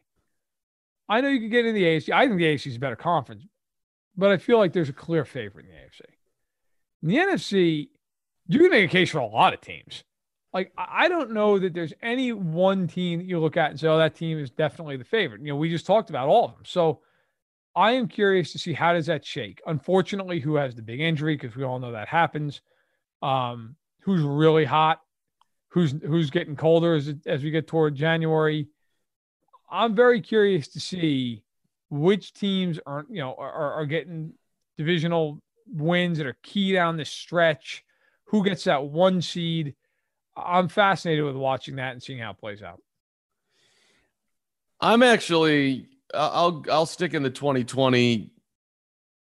[1.08, 2.12] I know you can get in the AFC.
[2.12, 3.44] I think the AFC is a better conference,
[4.16, 6.00] but I feel like there's a clear favorite in the AFC.
[7.02, 7.88] In the NFC,
[8.48, 10.04] you can make a case for a lot of teams.
[10.52, 13.88] Like I don't know that there's any one team that you look at and say,
[13.88, 16.52] "Oh, that team is definitely the favorite." You know, we just talked about all of
[16.52, 16.64] them.
[16.64, 17.00] So
[17.74, 19.60] I am curious to see how does that shake.
[19.66, 22.62] Unfortunately, who has the big injury because we all know that happens.
[23.20, 25.02] Um, who's really hot?
[25.68, 28.68] Who's who's getting colder as as we get toward January?
[29.70, 31.42] I'm very curious to see
[31.90, 34.32] which teams are, you know, are, are getting
[34.78, 37.84] divisional wins that are key down the stretch.
[38.26, 39.74] Who gets that one seed?
[40.36, 42.82] I'm fascinated with watching that and seeing how it plays out.
[44.80, 48.30] I'm actually I'll I'll stick in the 2020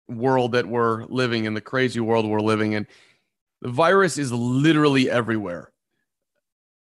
[0.09, 2.87] world that we're living in, the crazy world we're living in.
[3.61, 5.73] The virus is literally everywhere.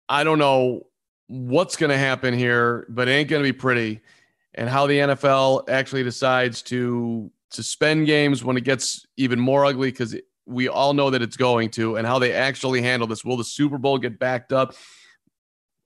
[0.09, 0.87] I don't know
[1.29, 4.01] what's going to happen here, but it ain't going to be pretty.
[4.55, 9.90] And how the NFL actually decides to suspend games when it gets even more ugly,
[9.90, 10.16] because
[10.50, 13.24] we all know that it's going to, and how they actually handle this.
[13.24, 14.74] Will the Super Bowl get backed up?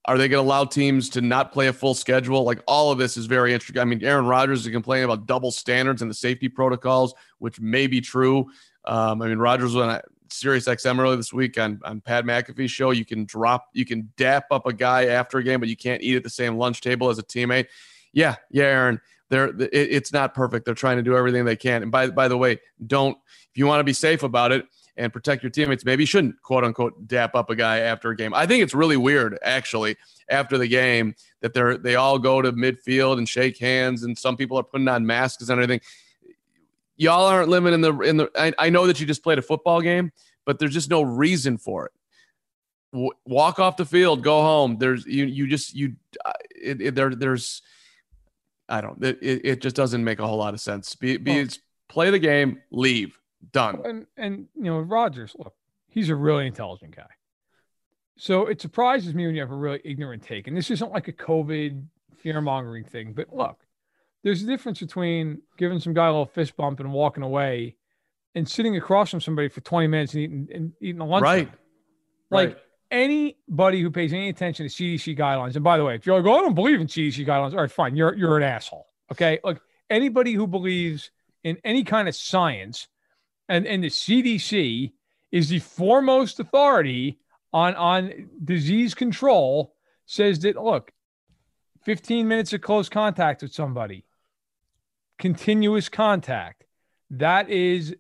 [0.06, 2.44] Are they going to allow teams to not play a full schedule?
[2.44, 3.80] Like all of this is very interesting.
[3.80, 7.86] I mean, Aaron Rodgers is complaining about double standards and the safety protocols, which may
[7.86, 8.46] be true.
[8.84, 10.00] Um, I mean, Rodgers was on
[10.30, 12.90] Sirius XM earlier this week on, on Pat McAfee's show.
[12.90, 16.02] You can drop, you can dap up a guy after a game, but you can't
[16.02, 17.66] eat at the same lunch table as a teammate.
[18.12, 19.00] Yeah, yeah, Aaron.
[19.30, 20.64] They're it, it's not perfect.
[20.64, 21.82] They're trying to do everything they can.
[21.82, 23.16] And by by the way, don't
[23.50, 26.40] if you want to be safe about it and protect your teammates, maybe you shouldn't
[26.42, 28.34] quote unquote dap up a guy after a game.
[28.34, 29.96] I think it's really weird actually
[30.28, 34.36] after the game that they're they all go to midfield and shake hands, and some
[34.36, 35.80] people are putting on masks and everything
[36.96, 38.30] y'all aren't living in the in the.
[38.36, 40.12] I, I, know that you just played a football game,
[40.44, 41.92] but there's just no reason for it.
[43.26, 44.78] Walk off the field, go home.
[44.78, 45.96] There's you you just you
[46.54, 47.62] it, it, there there's
[48.68, 50.94] I don't it, it just doesn't make a whole lot of sense.
[50.94, 51.46] Be, be well,
[51.88, 53.18] play the game, leave,
[53.52, 53.80] done.
[53.84, 55.54] And and you know Rodgers, look,
[55.88, 57.06] he's a really intelligent guy.
[58.16, 60.46] So it surprises me when you have a really ignorant take.
[60.46, 61.84] And this isn't like a COVID
[62.16, 63.58] fear mongering thing, but look,
[64.22, 67.76] there's a difference between giving some guy a little fist bump and walking away
[68.34, 71.22] and sitting across from somebody for 20 minutes and eating and eating a lunch.
[71.22, 71.50] Right.
[72.30, 72.58] Like right.
[72.94, 76.26] Anybody who pays any attention to CDC guidelines, and by the way, if you're like,
[76.26, 78.86] oh, I don't believe in CDC guidelines, all right, fine, you're you're an asshole.
[79.12, 79.40] Okay.
[79.44, 81.10] Like anybody who believes
[81.42, 82.88] in any kind of science
[83.48, 84.92] and, and the CDC
[85.30, 87.18] is the foremost authority
[87.52, 89.74] on on disease control
[90.06, 90.92] says that look
[91.84, 94.04] 15 minutes of close contact with somebody
[95.18, 96.64] continuous contact.
[97.10, 97.94] That is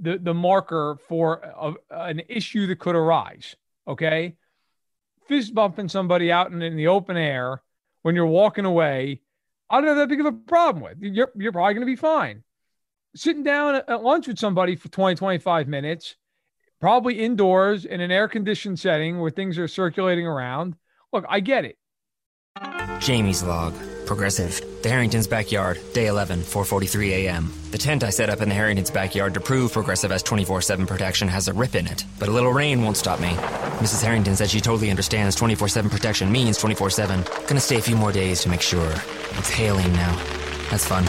[0.00, 3.56] the, the marker for a, an issue that could arise.
[3.86, 4.36] Okay.
[5.28, 7.62] Fist bumping somebody out in, in the open air
[8.02, 9.20] when you're walking away,
[9.68, 10.98] I don't have that big of a problem with.
[11.00, 12.42] You're, you're probably going to be fine.
[13.14, 16.16] Sitting down at, lunch with somebody for 20, 25 minutes,
[16.80, 20.76] probably indoors in an air conditioned setting where things are circulating around.
[21.12, 21.76] Look, I get it.
[23.00, 23.74] Jamie's log.
[24.10, 24.60] Progressive.
[24.82, 25.78] The Harrington's backyard.
[25.92, 27.52] Day 11, 4:43 a.m.
[27.70, 31.28] The tent I set up in the Harrington's backyard to prove Progressive has 24/7 protection
[31.28, 33.28] has a rip in it, but a little rain won't stop me.
[33.78, 34.02] Mrs.
[34.02, 37.24] Harrington says she totally understands 24/7 protection means 24/7.
[37.46, 38.92] Gonna stay a few more days to make sure.
[39.38, 40.18] It's hailing now.
[40.72, 41.04] That's fun.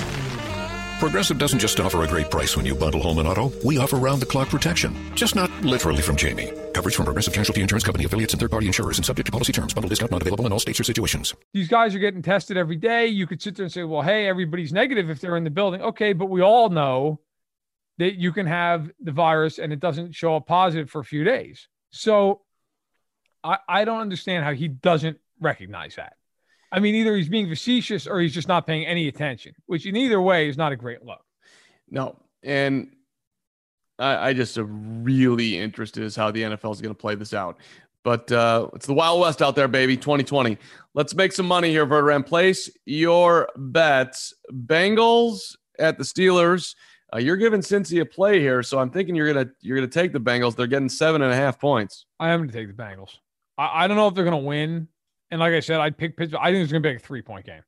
[0.99, 3.51] Progressive doesn't just offer a great price when you bundle home and auto.
[3.65, 6.53] We offer round-the-clock protection, just not literally from Jamie.
[6.81, 9.71] Coverage from Progressive Casualty Insurance Company affiliates and third-party insurers, and subject to policy terms.
[9.71, 11.35] Bundle discount not available in all states or situations.
[11.53, 13.05] These guys are getting tested every day.
[13.05, 15.83] You could sit there and say, "Well, hey, everybody's negative if they're in the building."
[15.83, 17.19] Okay, but we all know
[17.99, 21.23] that you can have the virus and it doesn't show up positive for a few
[21.23, 21.67] days.
[21.91, 22.41] So,
[23.43, 26.13] I, I don't understand how he doesn't recognize that.
[26.71, 29.95] I mean, either he's being facetious or he's just not paying any attention, which in
[29.95, 31.23] either way is not a great look.
[31.91, 32.17] No.
[32.41, 32.95] And
[34.01, 37.33] I, I just am really interested as how the NFL is going to play this
[37.33, 37.57] out.
[38.03, 39.95] But uh, it's the Wild West out there, baby.
[39.95, 40.57] 2020.
[40.93, 42.25] Let's make some money here, Verderame.
[42.25, 44.33] Place your bets.
[44.51, 46.75] Bengals at the Steelers.
[47.13, 50.13] Uh, you're giving Cincy a play here, so I'm thinking you're gonna you're gonna take
[50.13, 50.55] the Bengals.
[50.55, 52.05] They're getting seven and a half points.
[52.19, 53.17] I am gonna take the Bengals.
[53.57, 54.87] I, I don't know if they're gonna win.
[55.31, 56.41] And like I said, I'd pick Pittsburgh.
[56.41, 57.63] I think it's going to be like a three point game.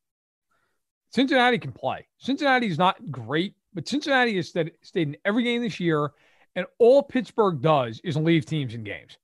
[1.14, 2.06] Cincinnati can play.
[2.18, 6.12] Cincinnati is not great, but Cincinnati has stayed, stayed in every game this year.
[6.56, 9.18] And all Pittsburgh does is leave teams in games.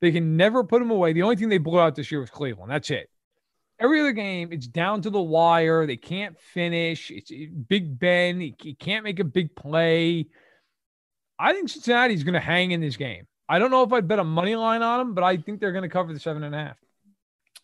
[0.00, 1.12] They can never put them away.
[1.12, 2.70] The only thing they blew out this year was Cleveland.
[2.70, 3.08] That's it.
[3.78, 5.86] Every other game, it's down to the wire.
[5.86, 7.10] They can't finish.
[7.10, 7.30] It's
[7.68, 8.40] Big Ben.
[8.40, 10.28] He, he can't make a big play.
[11.38, 13.26] I think Cincinnati is going to hang in this game.
[13.48, 15.72] I don't know if I'd bet a money line on them, but I think they're
[15.72, 16.76] going to cover the seven and a half.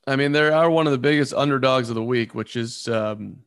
[0.07, 3.39] I mean, they are one of the biggest underdogs of the week, which is um,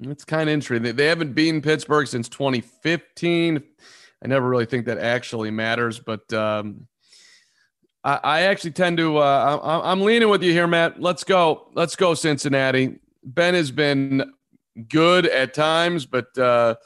[0.00, 0.82] it's kind of interesting.
[0.82, 3.62] They, they haven't beaten Pittsburgh since 2015.
[4.22, 6.86] I never really think that actually matters, but um,
[8.02, 9.18] I, I, actually tend to.
[9.18, 11.00] Uh, I, I'm leaning with you here, Matt.
[11.00, 11.70] Let's go.
[11.74, 12.98] Let's go, Cincinnati.
[13.22, 14.32] Ben has been
[14.88, 16.76] good at times, but uh,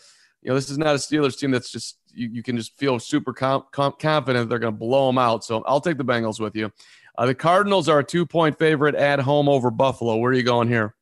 [0.42, 2.98] you know this is not a Steelers team that's just you, you can just feel
[2.98, 5.44] super confident they're going to blow them out.
[5.44, 6.72] So I'll take the Bengals with you.
[7.16, 10.16] Uh, the Cardinals are a two point favorite at home over Buffalo.
[10.16, 10.94] Where are you going here?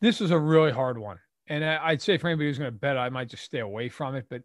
[0.00, 1.18] This is a really hard one.
[1.46, 4.14] And I'd say for anybody who's going to bet, I might just stay away from
[4.14, 4.26] it.
[4.28, 4.42] But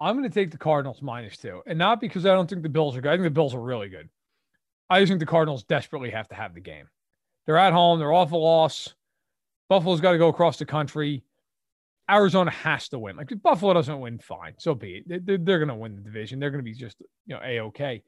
[0.00, 1.62] I'm going to take the Cardinals minus two.
[1.66, 3.10] And not because I don't think the Bills are good.
[3.10, 4.08] I think the Bills are really good.
[4.90, 6.88] I just think the Cardinals desperately have to have the game.
[7.46, 8.94] They're at home, they're off a loss.
[9.68, 11.24] Buffalo's got to go across the country.
[12.10, 13.16] Arizona has to win.
[13.16, 15.24] Like if Buffalo doesn't win, fine, so be it.
[15.26, 16.38] They're, going to win the division.
[16.38, 18.02] They're going to be just you know a okay.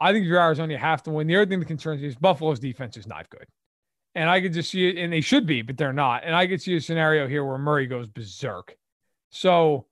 [0.00, 1.26] I think if you're Arizona, you have to win.
[1.26, 3.46] The other thing that concerns me is Buffalo's defense is not good,
[4.14, 6.22] and I could just see it, and they should be, but they're not.
[6.24, 8.76] And I could see a scenario here where Murray goes berserk.
[9.30, 9.86] So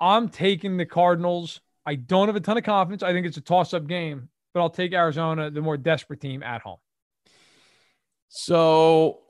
[0.00, 1.60] I'm taking the Cardinals.
[1.84, 3.02] I don't have a ton of confidence.
[3.02, 6.60] I think it's a toss-up game, but I'll take Arizona, the more desperate team at
[6.60, 6.78] home.
[8.28, 9.20] So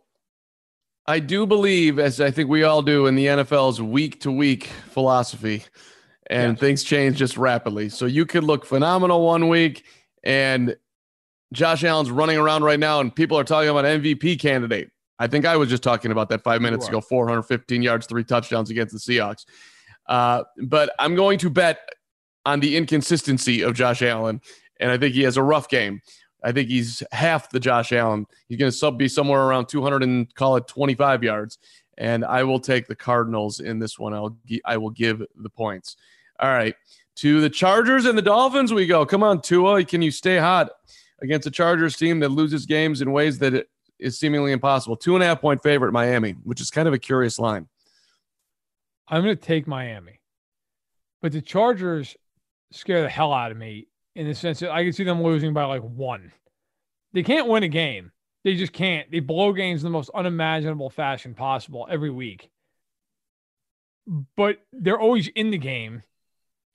[1.06, 4.64] I do believe, as I think we all do in the NFL's week to week
[4.90, 5.64] philosophy,
[6.28, 6.60] and yes.
[6.60, 7.88] things change just rapidly.
[7.88, 9.86] So you could look phenomenal one week,
[10.22, 10.76] and
[11.52, 14.90] Josh Allen's running around right now, and people are talking about MVP candidate.
[15.18, 18.70] I think I was just talking about that five minutes ago 415 yards, three touchdowns
[18.70, 19.46] against the Seahawks.
[20.08, 21.80] Uh, but I'm going to bet
[22.46, 24.40] on the inconsistency of Josh Allen,
[24.80, 26.00] and I think he has a rough game.
[26.42, 28.26] I think he's half the Josh Allen.
[28.48, 31.58] He's going to sub be somewhere around 200 and call it 25 yards.
[31.98, 34.14] And I will take the Cardinals in this one.
[34.14, 35.96] I'll I will give the points.
[36.38, 36.76] All right,
[37.16, 39.04] to the Chargers and the Dolphins we go.
[39.04, 40.70] Come on, Tua, can you stay hot
[41.20, 43.66] against a Chargers team that loses games in ways that
[43.98, 44.96] is seemingly impossible?
[44.96, 47.66] Two and a half point favorite Miami, which is kind of a curious line.
[49.10, 50.20] I'm going to take Miami,
[51.22, 52.16] but the Chargers
[52.70, 55.54] scare the hell out of me in the sense that I can see them losing
[55.54, 56.32] by like one.
[57.14, 58.12] They can't win a game.
[58.44, 59.10] They just can't.
[59.10, 62.50] They blow games in the most unimaginable fashion possible every week.
[64.36, 66.02] But they're always in the game.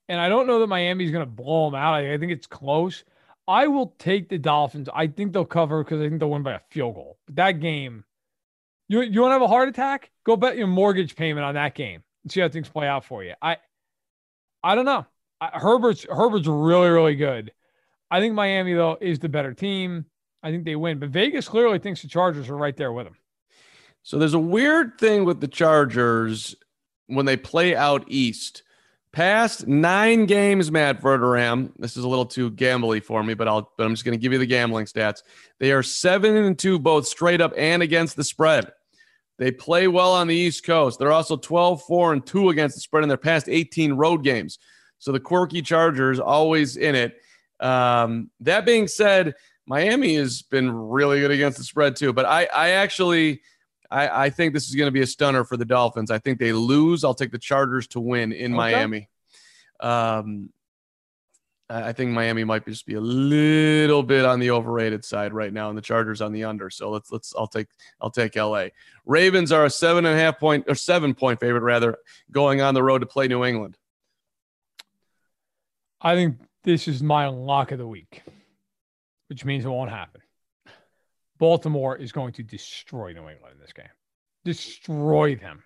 [0.08, 1.94] And I don't know that Miami's going to blow them out.
[1.94, 3.04] I, think it's close.
[3.46, 4.88] I will take the Dolphins.
[4.92, 7.18] I think they'll cover because I think they'll win by a field goal.
[7.26, 8.04] But that game,
[8.88, 10.10] you you want to have a heart attack?
[10.24, 13.34] Go bet your mortgage payment on that game see how things play out for you.
[13.40, 13.58] I
[14.62, 15.06] I don't know.
[15.40, 17.52] Herbert's Herbert's really really good.
[18.10, 20.06] I think Miami though is the better team.
[20.42, 23.16] I think they win, but Vegas clearly thinks the Chargers are right there with them.
[24.02, 26.54] So there's a weird thing with the Chargers
[27.06, 28.62] when they play out east.
[29.12, 31.70] Past nine games, Matt Verderame.
[31.78, 33.72] This is a little too gambly for me, but I'll.
[33.78, 35.22] But I'm just going to give you the gambling stats.
[35.60, 38.72] They are seven and two, both straight up and against the spread.
[39.38, 40.98] They play well on the East Coast.
[40.98, 44.58] They're also 12, 4, and 2 against the spread in their past 18 road games.
[44.98, 47.20] So the quirky Chargers always in it.
[47.60, 49.34] Um, that being said,
[49.66, 52.12] Miami has been really good against the spread too.
[52.12, 53.42] But I, I actually,
[53.90, 56.10] I, I think this is going to be a stunner for the Dolphins.
[56.10, 57.04] I think they lose.
[57.04, 58.56] I'll take the Chargers to win in okay.
[58.56, 59.08] Miami.
[59.80, 60.50] Um,
[61.70, 65.70] I think Miami might just be a little bit on the overrated side right now,
[65.70, 66.68] and the Chargers on the under.
[66.68, 67.68] So let's let's I'll take
[68.00, 68.66] I'll take LA.
[69.06, 71.96] Ravens are a seven and a half point or seven point favorite rather,
[72.30, 73.78] going on the road to play New England.
[76.02, 78.22] I think this is my lock of the week,
[79.28, 80.20] which means it won't happen.
[81.38, 83.86] Baltimore is going to destroy New England in this game.
[84.44, 85.64] Destroy them.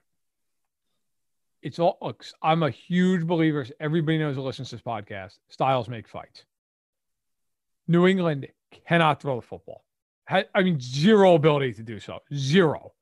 [1.63, 2.33] It's all looks.
[2.43, 3.67] I'm a huge believer.
[3.81, 5.39] Everybody knows who listens to this podcast.
[5.49, 6.45] Styles make fights.
[7.87, 8.49] New England
[8.87, 9.85] cannot throw the football.
[10.31, 12.21] I mean, zero ability to do so.
[12.35, 12.93] Zero.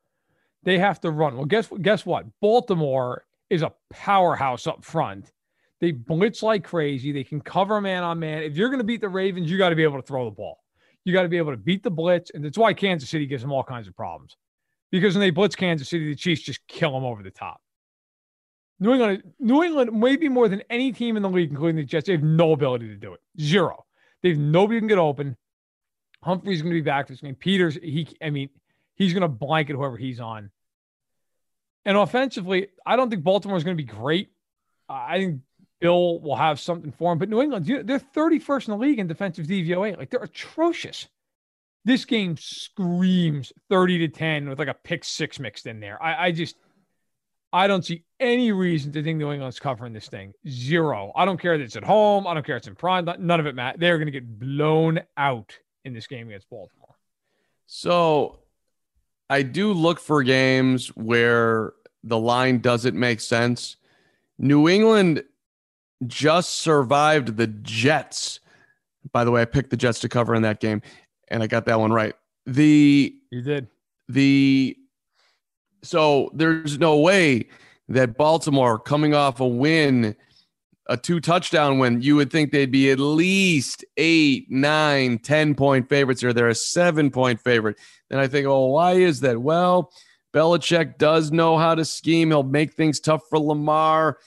[0.63, 1.37] They have to run.
[1.37, 2.27] Well, guess guess what?
[2.41, 5.33] Baltimore is a powerhouse up front
[5.81, 7.13] they blitz like crazy.
[7.13, 8.43] They can cover man on man.
[8.43, 10.31] If you're going to beat the Ravens, you got to be able to throw the
[10.31, 10.63] ball.
[11.05, 12.31] You got to be able to beat the blitz.
[12.31, 14.37] And that's why Kansas City gives them all kinds of problems.
[14.91, 17.61] Because when they blitz Kansas City, the Chiefs just kill them over the top.
[18.79, 22.07] New England, New England, maybe more than any team in the league, including the Jets,
[22.07, 23.21] they have no ability to do it.
[23.41, 23.87] Zero.
[24.23, 25.37] They have nobody can get open.
[26.23, 27.35] Humphrey's going to be back this game.
[27.35, 28.51] Peters, he, I mean,
[28.95, 30.51] he's going to blanket whoever he's on.
[31.85, 34.31] And offensively, I don't think Baltimore is going to be great.
[34.89, 35.41] I think
[35.81, 37.19] Bill will have something for him.
[37.19, 39.97] But New England, they're 31st in the league in defensive DVOA.
[39.97, 41.07] Like they're atrocious.
[41.85, 46.03] This game screams 30 to 10 with like a pick six mixed in there.
[46.03, 46.57] I, I just,
[47.53, 50.33] I don't see any reason to think New England's covering this thing.
[50.49, 51.13] Zero.
[51.15, 52.27] I don't care that it's at home.
[52.27, 53.09] I don't care it's in prime.
[53.19, 53.79] None of it, Matt.
[53.79, 56.97] They're going to get blown out in this game against Baltimore.
[57.67, 58.41] So
[59.31, 61.73] I do look for games where
[62.05, 63.77] the line doesn't make sense.
[64.39, 65.25] New England
[66.07, 68.41] just survived the Jets.
[69.13, 70.83] By the way, I picked the Jets to cover in that game,
[71.29, 72.15] and I got that one right.
[72.45, 73.69] The you did
[74.09, 74.77] the
[75.87, 77.49] so there's no way
[77.89, 80.17] that Baltimore coming off a win,
[80.89, 85.89] a two touchdown win, you would think they'd be at least eight, nine, ten point
[85.89, 86.33] favorites here.
[86.33, 87.77] They're a seven point favorite.
[88.11, 89.41] Then I think, oh, why is that?
[89.41, 89.93] Well,
[90.33, 92.29] Belichick does know how to scheme.
[92.29, 94.19] He'll make things tough for Lamar.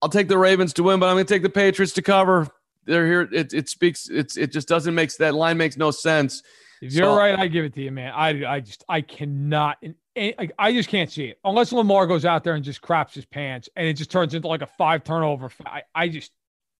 [0.00, 2.48] I'll take the Ravens to win, but I'm going to take the Patriots to cover.
[2.84, 3.28] They're here.
[3.32, 4.08] It, it speaks.
[4.08, 6.42] It's it just doesn't make that line makes no sense.
[6.80, 8.12] If you're so, right, I give it to you, man.
[8.12, 12.24] I I just I cannot in and, I just can't see it unless Lamar goes
[12.24, 15.04] out there and just craps his pants and it just turns into like a five
[15.04, 15.50] turnover.
[15.64, 16.32] I, I just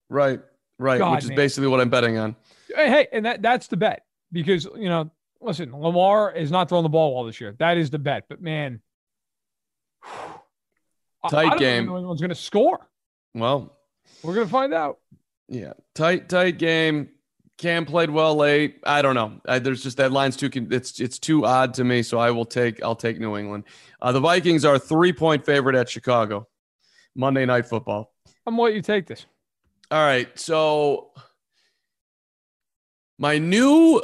[0.09, 0.39] right,
[0.79, 1.37] right, God, which is man.
[1.37, 2.35] basically what I'm betting on.
[2.75, 5.11] hey, hey, and that that's the bet because you know,
[5.41, 7.55] listen, Lamar is not throwing the ball well this year.
[7.59, 8.25] That is the bet.
[8.29, 8.81] But man,
[11.29, 11.77] Tight I don't game.
[11.83, 12.89] think New England's going to score.
[13.33, 13.77] Well,
[14.21, 14.99] We're going to find out.
[15.47, 17.09] Yeah, tight, tight game.
[17.63, 18.81] Cam played well late.
[18.83, 19.39] I don't know.
[19.47, 20.49] I, there's just that line's too.
[20.53, 22.03] It's it's too odd to me.
[22.03, 22.83] So I will take.
[22.83, 23.63] I'll take New England.
[24.01, 26.45] Uh, the Vikings are three point favorite at Chicago.
[27.15, 28.11] Monday Night Football.
[28.45, 29.25] I'm let you take this.
[29.91, 30.27] All right.
[30.37, 31.11] So
[33.17, 34.01] my new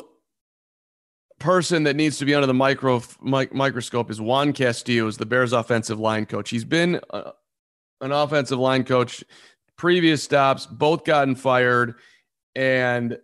[1.40, 5.26] person that needs to be under the micro mic, microscope is Juan Castillo, is the
[5.26, 6.50] Bears offensive line coach.
[6.50, 7.32] He's been uh,
[8.00, 9.22] an offensive line coach
[9.78, 11.96] previous stops, both gotten fired,
[12.56, 13.18] and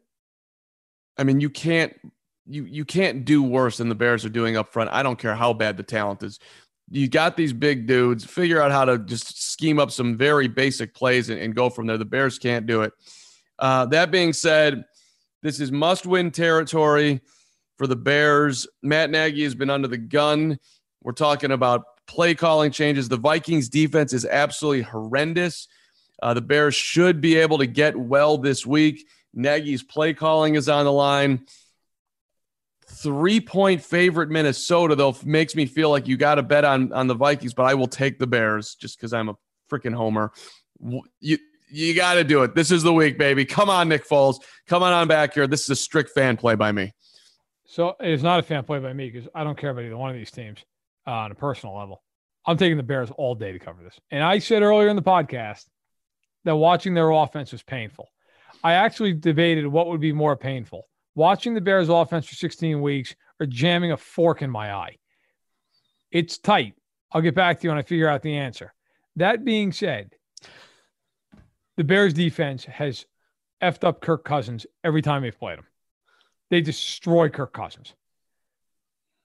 [1.17, 1.93] I mean you can't
[2.45, 4.91] you you can't do worse than the Bears are doing up front.
[4.91, 6.39] I don't care how bad the talent is.
[6.89, 8.23] You got these big dudes.
[8.23, 11.87] Figure out how to just scheme up some very basic plays and, and go from
[11.87, 11.97] there.
[11.97, 12.93] The Bears can't do it.
[13.57, 14.85] Uh, that being said,
[15.41, 17.21] this is must-win territory
[17.77, 18.67] for the Bears.
[18.83, 20.59] Matt Nagy has been under the gun.
[21.01, 23.09] We're talking about play calling changes.
[23.09, 25.67] The Vikings defense is absolutely horrendous.
[26.21, 29.07] Uh, the Bears should be able to get well this week.
[29.35, 31.45] Nagy's play calling is on the line.
[32.87, 37.07] Three point favorite Minnesota, though, makes me feel like you got to bet on, on
[37.07, 39.35] the Vikings, but I will take the Bears just because I'm a
[39.71, 40.31] freaking homer.
[41.19, 41.37] You,
[41.69, 42.55] you got to do it.
[42.55, 43.43] This is the week, baby.
[43.43, 44.37] Come on, Nick Foles.
[44.67, 45.47] Come on, on back here.
[45.47, 46.93] This is a strict fan play by me.
[47.65, 49.97] So it is not a fan play by me because I don't care about either
[49.97, 50.59] one of these teams
[51.07, 52.03] uh, on a personal level.
[52.45, 53.99] I'm taking the Bears all day to cover this.
[54.11, 55.65] And I said earlier in the podcast
[56.43, 58.07] that watching their offense was painful.
[58.63, 63.15] I actually debated what would be more painful watching the Bears offense for 16 weeks
[63.39, 64.97] or jamming a fork in my eye.
[66.11, 66.75] It's tight.
[67.11, 68.73] I'll get back to you when I figure out the answer.
[69.15, 70.13] That being said,
[71.77, 73.05] the Bears defense has
[73.61, 75.65] effed up Kirk Cousins every time they've played him.
[76.49, 77.93] They destroy Kirk Cousins.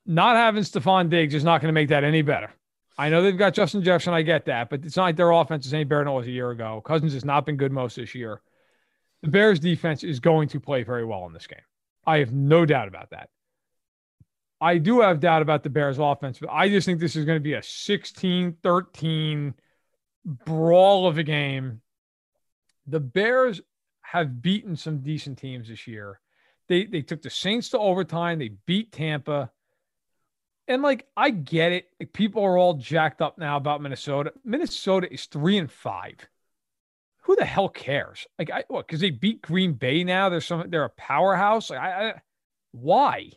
[0.06, 2.50] Not having Stefon Diggs is not going to make that any better.
[2.96, 4.14] I know they've got Justin Jefferson.
[4.14, 6.26] I get that, but it's not like their offense is any better than it was
[6.26, 6.82] a year ago.
[6.84, 8.40] Cousins has not been good most this year.
[9.22, 11.58] The Bears defense is going to play very well in this game.
[12.06, 13.28] I have no doubt about that.
[14.60, 17.36] I do have doubt about the Bears offense, but I just think this is going
[17.36, 19.54] to be a 16 13
[20.24, 21.80] brawl of a game.
[22.86, 23.60] The Bears
[24.02, 26.20] have beaten some decent teams this year.
[26.68, 28.38] They they took the Saints to overtime.
[28.38, 29.50] They beat Tampa.
[30.68, 31.86] And like I get it.
[31.98, 34.32] Like people are all jacked up now about Minnesota.
[34.44, 36.16] Minnesota is three and five.
[37.22, 38.26] Who the hell cares?
[38.38, 40.28] Like I what because they beat Green Bay now.
[40.28, 41.70] They're some they're a powerhouse.
[41.70, 42.14] Like I, I
[42.72, 43.32] why?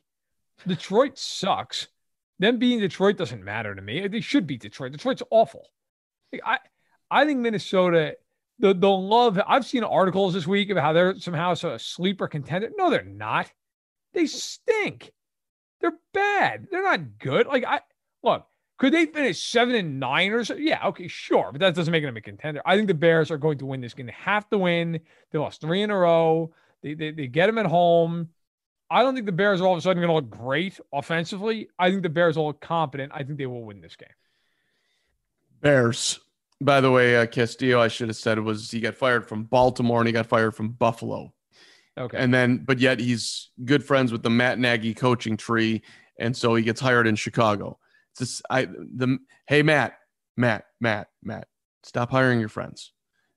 [0.65, 1.87] Detroit sucks.
[2.39, 4.07] Them being Detroit doesn't matter to me.
[4.07, 4.91] They should beat Detroit.
[4.91, 5.67] Detroit's awful.
[6.31, 6.59] Like I
[7.11, 8.15] I think Minnesota
[8.59, 12.69] the the love I've seen articles this week about how they're somehow a sleeper contender.
[12.77, 13.51] No, they're not.
[14.13, 15.11] They stink.
[15.81, 16.67] They're bad.
[16.71, 17.47] They're not good.
[17.47, 17.81] Like I
[18.23, 18.45] look,
[18.83, 20.55] could they finish seven and nine or so?
[20.55, 22.61] Yeah, okay, sure, but that doesn't make them a contender.
[22.65, 24.07] I think the Bears are going to win this game.
[24.07, 24.99] They have to win.
[25.31, 26.53] They lost three in a row.
[26.81, 28.27] They they, they get them at home.
[28.91, 31.69] I don't think the Bears are all of a sudden going to look great offensively.
[31.79, 33.13] I think the Bears will look competent.
[33.15, 34.09] I think they will win this game.
[35.61, 36.19] Bears.
[36.59, 40.01] By the way, uh, Castillo, I should have said was he got fired from Baltimore
[40.01, 41.33] and he got fired from Buffalo.
[41.97, 42.17] Okay.
[42.17, 45.83] And then, but yet he's good friends with the Matt Nagy coaching tree,
[46.19, 47.79] and so he gets hired in Chicago.
[48.17, 49.93] Just, I the hey Matt,
[50.37, 51.47] Matt, Matt, Matt,
[51.83, 52.91] stop hiring your friends.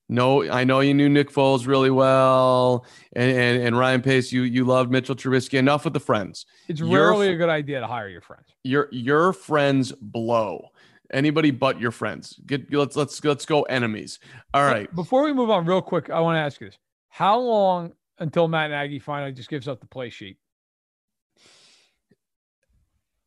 [0.08, 4.30] No, I know you knew Nick Foles really well, and and, and Ryan Pace.
[4.32, 5.58] You you loved Mitchell Trubisky.
[5.58, 6.46] Enough with the friends.
[6.68, 8.46] it's Your rarely fr- a good idea to hire your friends.
[8.62, 10.68] your your friends blow.
[11.12, 12.38] Anybody but your friends.
[12.46, 14.20] Get let's let's let's go enemies.
[14.54, 14.92] All right.
[14.94, 18.46] Before we move on, real quick, I want to ask you this: How long until
[18.46, 20.38] Matt Nagy finally just gives up the play sheet?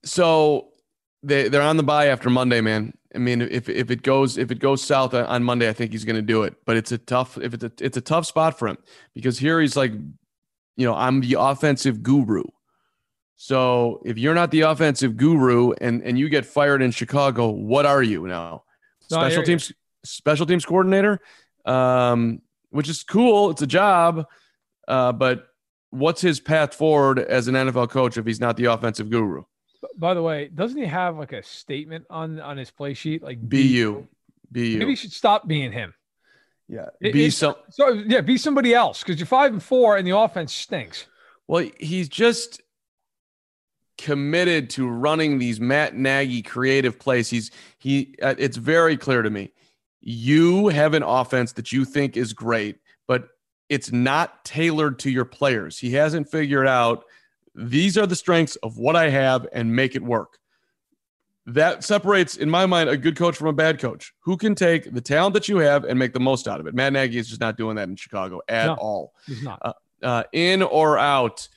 [0.05, 0.69] So
[1.23, 2.93] they they're on the buy after Monday, man.
[3.13, 5.91] I mean, if if it goes if it goes south on- on Monday, I think
[5.91, 6.55] he's going to do it.
[6.65, 8.77] But it's a tough if it's a it's a tough spot for him
[9.15, 12.43] because here he's like, you know, I'm the offensive guru.
[13.35, 17.85] So if you're not the offensive guru and and you get fired in Chicago, what
[17.85, 18.63] are you now?
[19.09, 19.71] No, Special teams
[20.05, 21.19] special teams coordinator,
[21.65, 23.49] um, which is cool.
[23.49, 24.25] It's a job,
[24.87, 25.47] uh, but
[25.89, 29.43] what's his path forward as an NFL coach if he's not the offensive guru?
[29.97, 33.23] By the way, doesn't he have like a statement on on his play sheet?
[33.23, 34.07] Like Be you,
[34.51, 34.79] be you.
[34.79, 35.93] Maybe he should stop being him.
[36.67, 37.55] Yeah, It- be some.
[37.69, 41.05] So yeah, be somebody else because you're five and four and the offense stinks.
[41.47, 42.61] Well, he's just
[43.97, 47.29] committed to running these Matt Nagy creative plays.
[47.29, 48.15] He's he.
[48.21, 49.51] Uh, it's very clear to me.
[50.01, 52.77] You have an offense that you think is great,
[53.07, 53.29] but
[53.67, 55.77] it's not tailored to your players.
[55.77, 57.03] He hasn't figured out
[57.59, 60.37] these are the strengths of what I have and make it work.
[61.45, 64.13] That separates, in my mind, a good coach from a bad coach.
[64.21, 66.75] Who can take the talent that you have and make the most out of it?
[66.75, 69.13] Matt Nagy is just not doing that in Chicago at No, all.
[69.25, 69.59] He's not.
[69.61, 71.47] Uh, uh, in or out.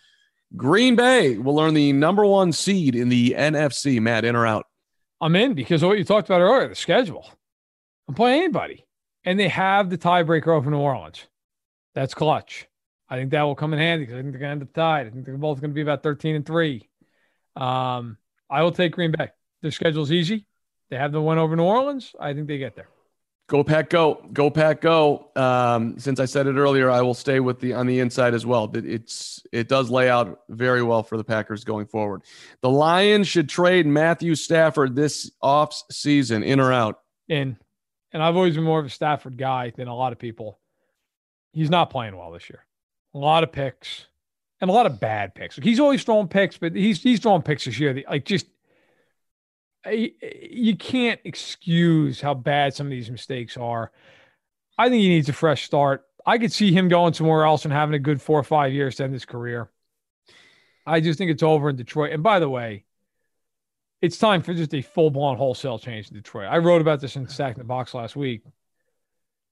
[0.57, 4.01] Green Bay will earn the number one seed in the NFC.
[4.01, 4.67] Matt, in or out?
[5.21, 7.29] I'm in because of what you talked about earlier, the schedule.
[8.09, 8.87] I'm playing anybody.
[9.25, 11.27] And they have the tiebreaker over New Orleans.
[11.95, 12.67] That's clutch.
[13.13, 14.73] I think that will come in handy because I think they're going to end up
[14.73, 15.07] tied.
[15.07, 16.89] I think they're both going to be about 13 and 3.
[17.57, 18.17] Um,
[18.49, 19.29] I will take Green Bay.
[19.61, 20.47] Their schedule's easy.
[20.89, 22.15] They have the win over New Orleans.
[22.19, 22.89] I think they get there.
[23.49, 25.29] Go pack, go, go pack, go.
[25.37, 28.47] Um, since I said it earlier, I will stay with the on the inside as
[28.47, 28.71] well.
[28.75, 32.23] It- It's it does lay out very well for the Packers going forward.
[32.63, 37.01] The Lions should trade Matthew Stafford this off season, in or out.
[37.29, 37.59] In.
[38.11, 40.59] And I've always been more of a Stafford guy than a lot of people.
[41.53, 42.65] He's not playing well this year.
[43.15, 44.07] A lot of picks
[44.61, 45.57] and a lot of bad picks.
[45.57, 48.03] He's always throwing picks, but he's he's throwing picks this year.
[48.09, 48.47] Like just
[49.91, 53.91] you can't excuse how bad some of these mistakes are.
[54.79, 56.05] I think he needs a fresh start.
[56.25, 58.97] I could see him going somewhere else and having a good four or five years
[58.97, 59.71] to end his career.
[60.87, 62.13] I just think it's over in Detroit.
[62.13, 62.85] And by the way,
[64.01, 66.49] it's time for just a full blown wholesale change in Detroit.
[66.51, 68.43] I wrote about this in Stacking the Box last week.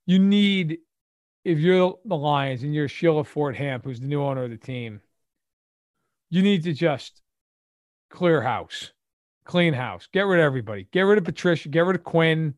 [0.06, 0.78] You need,
[1.44, 4.56] if you're the Lions and you're Sheila Ford Hamp, who's the new owner of the
[4.56, 5.00] team,
[6.28, 7.22] you need to just
[8.10, 8.92] clear house,
[9.44, 12.54] clean house, get rid of everybody, get rid of Patricia, get rid of Quinn,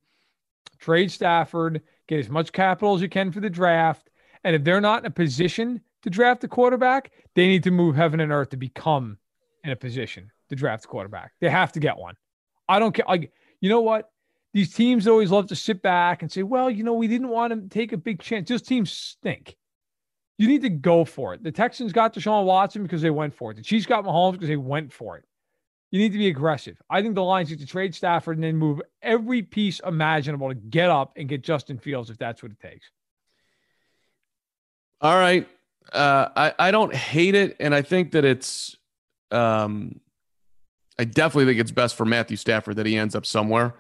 [0.78, 4.11] trade Stafford, get as much capital as you can for the draft.
[4.45, 7.95] And if they're not in a position to draft a quarterback, they need to move
[7.95, 9.18] heaven and earth to become
[9.64, 11.33] in a position to draft a quarterback.
[11.41, 12.16] They have to get one.
[12.68, 13.05] I don't care.
[13.09, 14.11] Like, you know what?
[14.55, 17.53] These teams always love to sit back and say, well, you know, we didn't want
[17.53, 18.48] to take a big chance.
[18.48, 19.57] Those teams stink.
[20.38, 21.42] You need to go for it.
[21.42, 23.57] The Texans got Deshaun Watson because they went for it.
[23.57, 25.24] The Chiefs got Mahomes because they went for it.
[25.90, 26.80] You need to be aggressive.
[26.88, 30.55] I think the Lions need to trade Stafford and then move every piece imaginable to
[30.55, 32.90] get up and get Justin Fields if that's what it takes.
[35.03, 35.46] All right.
[35.92, 37.57] Uh, I, I don't hate it.
[37.61, 38.76] And I think that it's,
[39.30, 40.00] um,
[40.98, 43.74] I definitely think it's best for Matthew Stafford that he ends up somewhere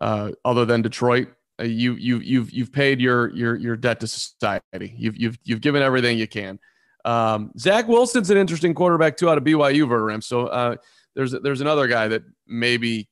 [0.00, 1.28] uh, other than Detroit.
[1.60, 4.94] Uh, you, you, you've, you've paid your, your, your debt to society.
[4.96, 6.58] You've, you've, you've given everything you can.
[7.04, 10.22] Um, Zach Wilson's an interesting quarterback too out of BYU, Verderame.
[10.22, 10.76] So uh,
[11.14, 13.08] there's, there's another guy that maybe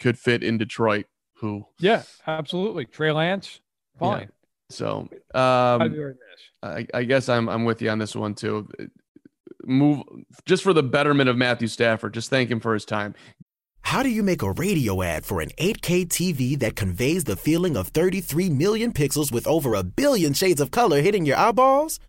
[0.00, 2.84] could fit in Detroit who, Yeah, absolutely.
[2.86, 3.60] Trey Lance,
[3.98, 4.22] fine.
[4.22, 4.26] Yeah.
[4.70, 6.14] so um, be very
[6.62, 6.86] nice.
[6.94, 8.68] I, I guess I'm I'm with you on this one too.
[9.64, 10.02] Move
[10.46, 12.14] just for the betterment of Matthew Stafford.
[12.14, 13.14] Just thank him for his time.
[13.84, 17.76] How do you make a radio ad for an 8K TV that conveys the feeling
[17.76, 22.00] of 33 million pixels with over a billion shades of color hitting your eyeballs?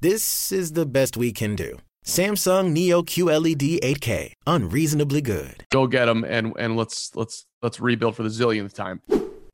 [0.00, 1.78] This is the best we can do.
[2.04, 5.66] Samsung Neo QLED 8K, unreasonably good.
[5.70, 9.02] Go get him and and let's let's let's rebuild for the zillionth time.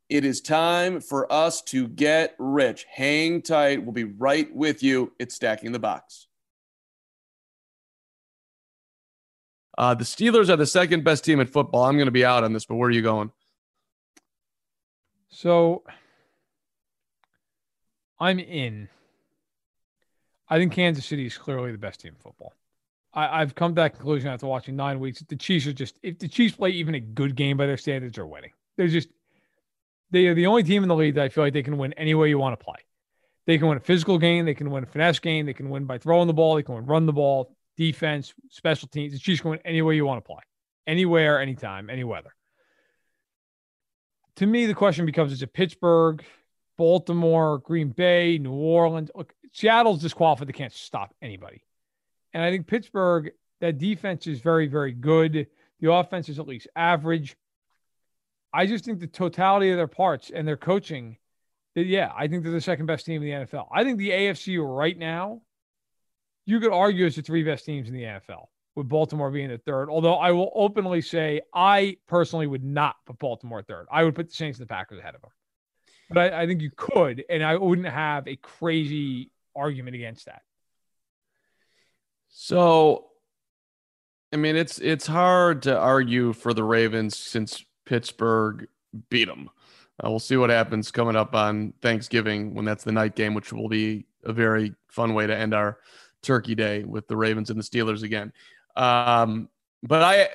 [0.09, 2.87] It is time for us to get rich.
[2.95, 3.83] Hang tight.
[3.83, 5.13] We'll be right with you.
[5.19, 6.28] It's stacking the box.
[9.79, 11.85] Uh, the Steelers are the second best team in football.
[11.85, 13.31] I'm going to be out on this, but where are you going?
[15.29, 15.85] So
[18.19, 18.89] I'm in.
[20.49, 22.55] I think Kansas City is clearly the best team in football.
[23.15, 25.23] I, I've come to that conclusion after watching nine weeks.
[25.29, 28.17] The Chiefs are just if the Chiefs play even a good game by their standards,
[28.17, 28.51] they're winning.
[28.77, 29.09] They're just
[30.11, 31.93] they are the only team in the league that I feel like they can win
[31.93, 32.79] any way you want to play.
[33.47, 35.85] They can win a physical game, they can win a finesse game, they can win
[35.85, 39.15] by throwing the ball, they can win run the ball, defense, special teams.
[39.15, 40.43] The Chiefs can win any way you want to play,
[40.87, 42.35] anywhere, anytime, any weather.
[44.37, 46.23] To me, the question becomes: Is it Pittsburgh,
[46.77, 49.11] Baltimore, Green Bay, New Orleans?
[49.15, 51.65] Look, Seattle's disqualified; they can't stop anybody.
[52.35, 55.47] And I think Pittsburgh, that defense is very, very good.
[55.81, 57.37] The offense is at least average.
[58.53, 61.17] I just think the totality of their parts and their coaching,
[61.75, 63.69] that yeah, I think they're the second best team in the NFL.
[63.73, 65.43] I think the AFC right now,
[66.49, 69.59] you could argue is the three best teams in the NFL, with Baltimore being the
[69.59, 69.91] third.
[69.91, 73.87] Although I will openly say I personally would not put Baltimore third.
[73.93, 75.31] I would put the Saints and the Packers ahead of them.
[76.09, 80.41] But I, I think you could, and I wouldn't have a crazy argument against that.
[82.31, 83.09] So,
[84.33, 88.69] I mean, it's it's hard to argue for the Ravens since Pittsburgh
[89.11, 89.51] beat them.
[90.03, 93.53] Uh, we'll see what happens coming up on Thanksgiving when that's the night game, which
[93.53, 95.79] will be a very fun way to end our
[96.23, 98.33] Turkey Day with the Ravens and the Steelers again.
[98.77, 99.49] Um,
[99.83, 100.29] but I,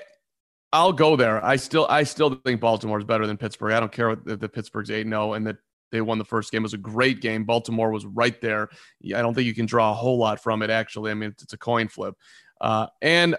[0.71, 1.43] I'll go there.
[1.43, 3.73] I still, I still think Baltimore is better than Pittsburgh.
[3.73, 5.57] I don't care if the Pittsburgh's eight zero and that
[5.91, 6.61] they won the first game.
[6.61, 7.43] It was a great game.
[7.43, 8.69] Baltimore was right there.
[9.05, 10.71] I don't think you can draw a whole lot from it.
[10.71, 12.15] Actually, I mean it's, it's a coin flip.
[12.59, 13.35] Uh, and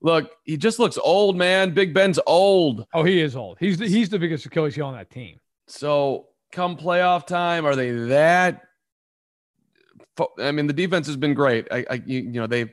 [0.00, 1.74] look, he just looks old, man.
[1.74, 2.86] Big Ben's old.
[2.94, 3.58] Oh, he is old.
[3.60, 5.38] He's the, he's the biggest Achilles heel on that team.
[5.66, 8.62] So come playoff time, are they that?
[10.38, 11.66] I mean, the defense has been great.
[11.70, 12.70] I, I you, you know, they've,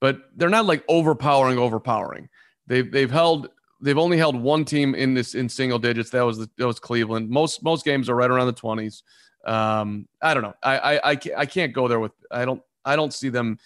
[0.00, 2.28] but they're not like overpowering, overpowering.
[2.66, 3.48] They've they've held
[3.80, 6.10] they've only held one team in this in single digits.
[6.10, 7.28] That was the, that was Cleveland.
[7.28, 9.02] Most most games are right around the twenties.
[9.44, 10.54] Um, I don't know.
[10.62, 12.12] I, I I I can't go there with.
[12.30, 13.58] I don't I don't see them.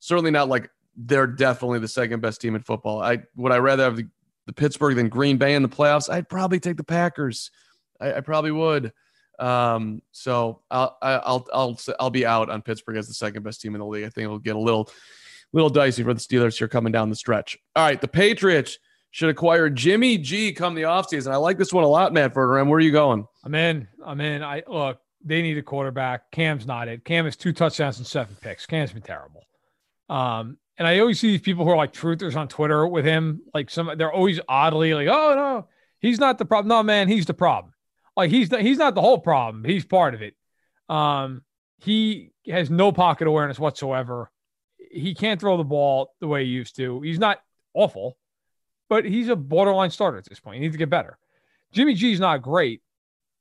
[0.00, 3.02] Certainly not like they're definitely the second best team in football.
[3.02, 4.08] I would I rather have the,
[4.46, 6.10] the Pittsburgh than Green Bay in the playoffs.
[6.10, 7.50] I'd probably take the Packers.
[8.00, 8.92] I, I probably would.
[9.38, 13.74] Um, so I'll I'll I'll I'll be out on Pittsburgh as the second best team
[13.74, 14.04] in the league.
[14.04, 14.90] I think it'll get a little
[15.52, 17.58] little dicey for the Steelers here coming down the stretch.
[17.76, 18.78] All right, the Patriots
[19.10, 21.32] should acquire Jimmy G come the offseason.
[21.32, 22.68] I like this one a lot, Matt Verderame.
[22.68, 23.26] Where are you going?
[23.44, 23.88] I'm in.
[24.04, 24.42] I'm in.
[24.42, 26.30] I look, they need a quarterback.
[26.30, 27.04] Cam's not it.
[27.04, 28.66] Cam has two touchdowns and seven picks.
[28.66, 29.42] Cam's been terrible.
[30.08, 33.42] Um, and I always see these people who are like truthers on Twitter with him.
[33.54, 35.68] Like some, they're always oddly like, "Oh no,
[36.00, 37.74] he's not the problem." No, man, he's the problem.
[38.16, 39.64] Like he's the, he's not the whole problem.
[39.64, 40.34] He's part of it.
[40.88, 41.42] Um,
[41.78, 44.30] he has no pocket awareness whatsoever.
[44.90, 47.00] He can't throw the ball the way he used to.
[47.00, 47.40] He's not
[47.74, 48.18] awful,
[48.88, 50.56] but he's a borderline starter at this point.
[50.56, 51.18] He needs to get better.
[51.72, 52.82] Jimmy G is not great,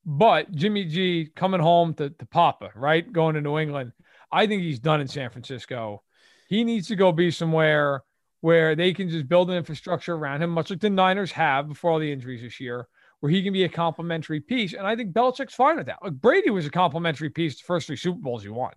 [0.05, 3.11] but Jimmy G coming home to, to Papa, right?
[3.11, 3.91] Going to New England.
[4.31, 6.03] I think he's done in San Francisco.
[6.47, 8.03] He needs to go be somewhere
[8.39, 11.91] where they can just build an infrastructure around him, much like the Niners have before
[11.91, 12.87] all the injuries this year,
[13.21, 14.73] where he can be a complementary piece.
[14.73, 15.99] And I think Belichick's fine with that.
[16.03, 18.73] Like Brady was a complementary piece the first three Super Bowls he won.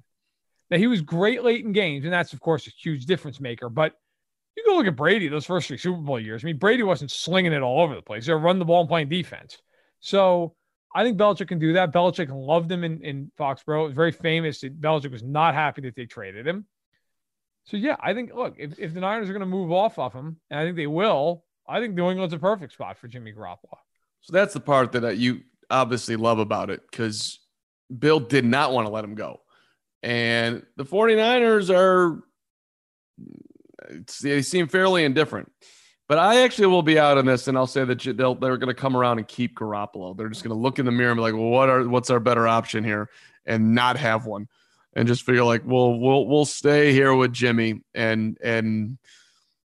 [0.71, 3.69] Now he was great late in games, and that's of course a huge difference maker.
[3.69, 3.95] But
[4.57, 6.45] you go look at Brady those first three Super Bowl years.
[6.45, 8.27] I mean, Brady wasn't slinging it all over the place.
[8.27, 9.59] They're running the ball and playing defense.
[10.01, 10.55] So
[10.95, 11.93] I think Belichick can do that.
[11.93, 13.85] Belichick loved him in, in Foxborough.
[13.85, 16.67] It was very famous that Belichick was not happy that they traded him.
[17.65, 20.13] So yeah, I think look, if, if the Niners are going to move off of
[20.13, 23.33] him, and I think they will, I think New England's a perfect spot for Jimmy
[23.33, 23.79] Garoppolo.
[24.25, 27.41] So that's the part that you obviously love about it because
[27.97, 29.41] Bill did not want to let him go.
[30.03, 32.23] And the 49ers are
[34.23, 35.53] they seem fairly indifferent.
[36.09, 38.69] But I actually will be out on this, and I'll say that they'll, they're going
[38.69, 40.17] to come around and keep Garoppolo.
[40.17, 42.11] They're just going to look in the mirror and be like, well, "What are what's
[42.11, 43.09] our better option here?"
[43.47, 44.49] and not have one,
[44.95, 48.99] and just figure like, "Well, we'll we'll stay here with Jimmy and and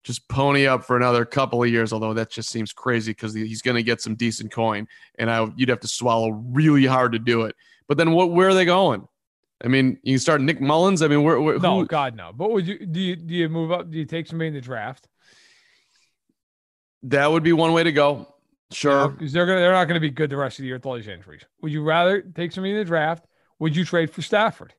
[0.07, 3.63] just pony up for another couple of years." Although that just seems crazy because he's
[3.63, 4.87] going to get some decent coin,
[5.19, 7.57] and I you'd have to swallow really hard to do it.
[7.89, 8.31] But then what?
[8.31, 9.07] Where are they going?
[9.65, 11.03] I mean, you can start Nick Mullens.
[11.03, 11.41] I mean, where?
[11.41, 12.33] where no, God, no.
[12.33, 13.01] But would you do?
[13.01, 13.91] You do you move up?
[13.91, 15.09] Do you take somebody in the draft?
[17.03, 18.35] That would be one way to go.
[18.73, 20.87] Sure, because they're gonna they're not gonna be good the rest of the year with
[20.87, 21.45] all these injuries.
[21.63, 23.27] Would you rather take somebody in the draft?
[23.59, 24.75] Would you trade for Stafford?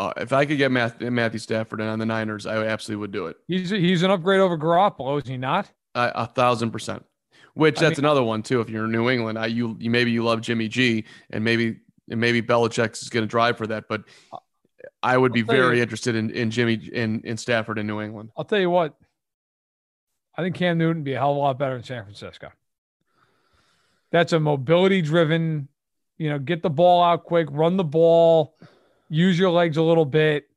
[0.00, 3.12] Uh, if I could get Matthew, Matthew Stafford in on the Niners, I absolutely would
[3.12, 3.36] do it.
[3.46, 5.70] He's he's an upgrade over Garoppolo, is he not?
[5.94, 7.04] Uh, a thousand percent.
[7.52, 8.62] Which that's I mean, another one too.
[8.62, 11.80] If you're in New England, I you, you maybe you love Jimmy G, and maybe
[12.10, 13.88] and maybe Belichick is going to drive for that.
[13.90, 14.04] But
[15.02, 18.30] I would be very you, interested in, in Jimmy in, in Stafford in New England.
[18.38, 18.96] I'll tell you what.
[20.34, 22.48] I think Cam Newton would be a hell of a lot better in San Francisco.
[24.12, 25.68] That's a mobility driven,
[26.16, 28.56] you know, get the ball out quick, run the ball,
[29.10, 30.48] use your legs a little bit.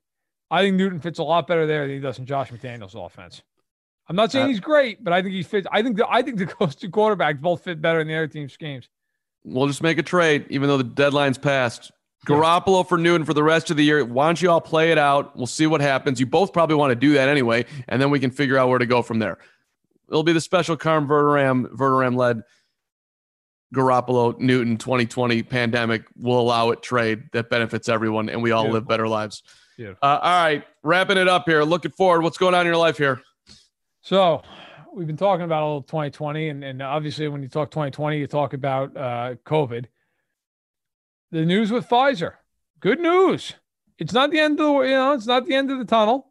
[0.50, 3.42] I think Newton fits a lot better there than he does in Josh McDaniels' offense.
[4.08, 5.66] I'm not saying uh, he's great, but I think he fits.
[5.70, 8.28] I think the, I think the coach two quarterbacks both fit better in the other
[8.28, 8.88] team's schemes.
[9.44, 11.90] We'll just make a trade, even though the deadline's passed.
[12.26, 14.02] Garoppolo for Newton for the rest of the year.
[14.02, 15.36] Why don't you all play it out?
[15.36, 16.18] We'll see what happens.
[16.18, 18.78] You both probably want to do that anyway, and then we can figure out where
[18.78, 19.36] to go from there.
[20.08, 22.42] It'll be the special Carm Verderame, Verderame led
[23.74, 28.80] Garoppolo Newton 2020 pandemic will allow it trade that benefits everyone, and we all Beautiful.
[28.80, 29.42] live better lives.
[29.78, 31.62] Uh, all right, wrapping it up here.
[31.64, 32.22] Looking forward.
[32.22, 33.20] What's going on in your life here?
[34.02, 34.42] So
[34.94, 38.26] we've been talking about a little 2020, and, and obviously when you talk 2020, you
[38.26, 39.86] talk about uh, COVID.
[41.32, 42.34] The news with Pfizer,
[42.80, 43.54] good news.
[43.98, 46.30] It's not the end of the you know it's not the end of the tunnel,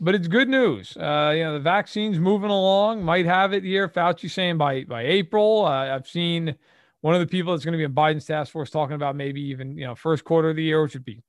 [0.00, 0.96] but it's good news.
[0.96, 3.02] Uh, you know the vaccine's moving along.
[3.02, 3.88] Might have it here.
[3.88, 5.64] Fauci saying by by April.
[5.64, 6.56] Uh, I've seen
[7.00, 9.40] one of the people that's going to be in Biden's task force talking about maybe
[9.48, 11.22] even you know first quarter of the year, which would be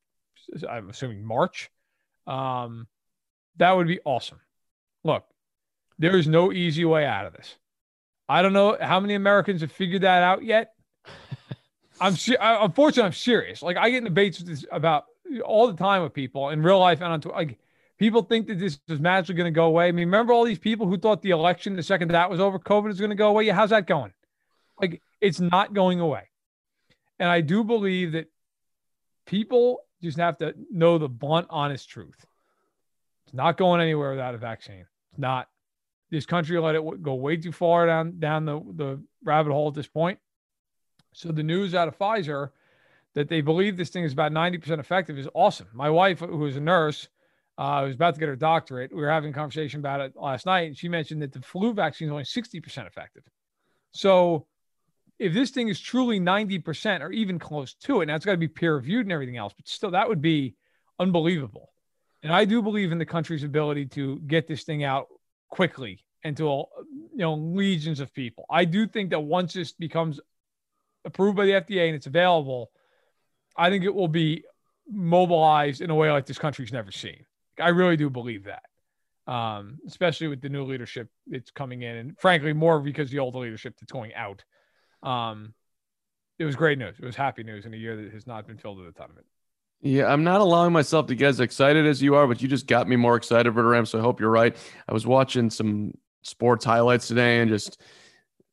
[0.70, 1.70] I'm assuming March.
[2.26, 2.88] Um,
[3.57, 4.39] that would be awesome.
[5.03, 5.26] Look,
[5.99, 7.55] there is no easy way out of this.
[8.30, 10.74] I don't know how many Americans have figured that out yet.
[12.01, 13.61] I'm sure, unfortunately I'm serious.
[13.61, 15.05] Like I get in debates this, about
[15.43, 17.38] all the time with people in real life and on Twitter.
[17.38, 17.57] like
[17.97, 19.88] People think that this is magically going to go away.
[19.88, 22.59] I mean, remember all these people who thought the election, the second that was over,
[22.59, 23.45] COVID is going to go away?
[23.45, 24.13] Yeah, how's that going?
[24.80, 26.23] Like, it's not going away.
[27.19, 28.32] And I do believe that
[29.25, 32.25] people just have to know the blunt, honest truth.
[33.25, 34.86] It's not going anywhere without a vaccine.
[35.11, 35.49] It's not.
[36.09, 39.73] This country let it go way too far down down the, the rabbit hole at
[39.73, 40.19] this point.
[41.13, 42.51] So the news out of Pfizer
[43.15, 45.67] that they believe this thing is about 90% effective is awesome.
[45.73, 47.07] My wife, who is a nurse,
[47.57, 48.93] uh, was about to get her doctorate.
[48.93, 51.73] We were having a conversation about it last night, and she mentioned that the flu
[51.73, 53.23] vaccine is only 60% effective.
[53.91, 54.45] So
[55.20, 58.38] if this thing is truly 90% or even close to it, now it's got to
[58.38, 60.55] be peer reviewed and everything else, but still, that would be
[60.99, 61.70] unbelievable.
[62.24, 65.07] And I do believe in the country's ability to get this thing out
[65.49, 66.65] quickly and to you
[67.13, 68.45] know legions of people.
[68.49, 70.20] I do think that once this becomes
[71.05, 72.72] approved by the FDA and it's available,
[73.55, 74.43] I think it will be
[74.89, 77.26] mobilized in a way like this country's never seen.
[77.59, 82.20] I really do believe that, um, especially with the new leadership that's coming in, and
[82.20, 84.43] frankly, more because the old leadership that's going out.
[85.07, 85.53] Um,
[86.39, 86.95] it was great news.
[86.99, 89.09] It was happy news in a year that has not been filled with a ton
[89.09, 89.25] of it.
[89.81, 92.67] Yeah, I'm not allowing myself to get as excited as you are, but you just
[92.67, 93.91] got me more excited for the Rams.
[93.91, 94.55] So I hope you're right.
[94.87, 95.93] I was watching some
[96.23, 97.81] sports highlights today and just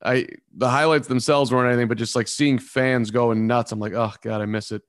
[0.04, 3.72] I the highlights themselves weren't anything, but just like seeing fans going nuts.
[3.72, 4.82] I'm like, oh god, I miss it.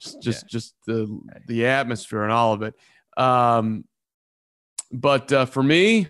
[0.00, 0.48] Just just yeah.
[0.50, 2.74] just the the atmosphere and all of it.
[3.16, 3.84] Um,
[4.92, 6.08] but uh, for me,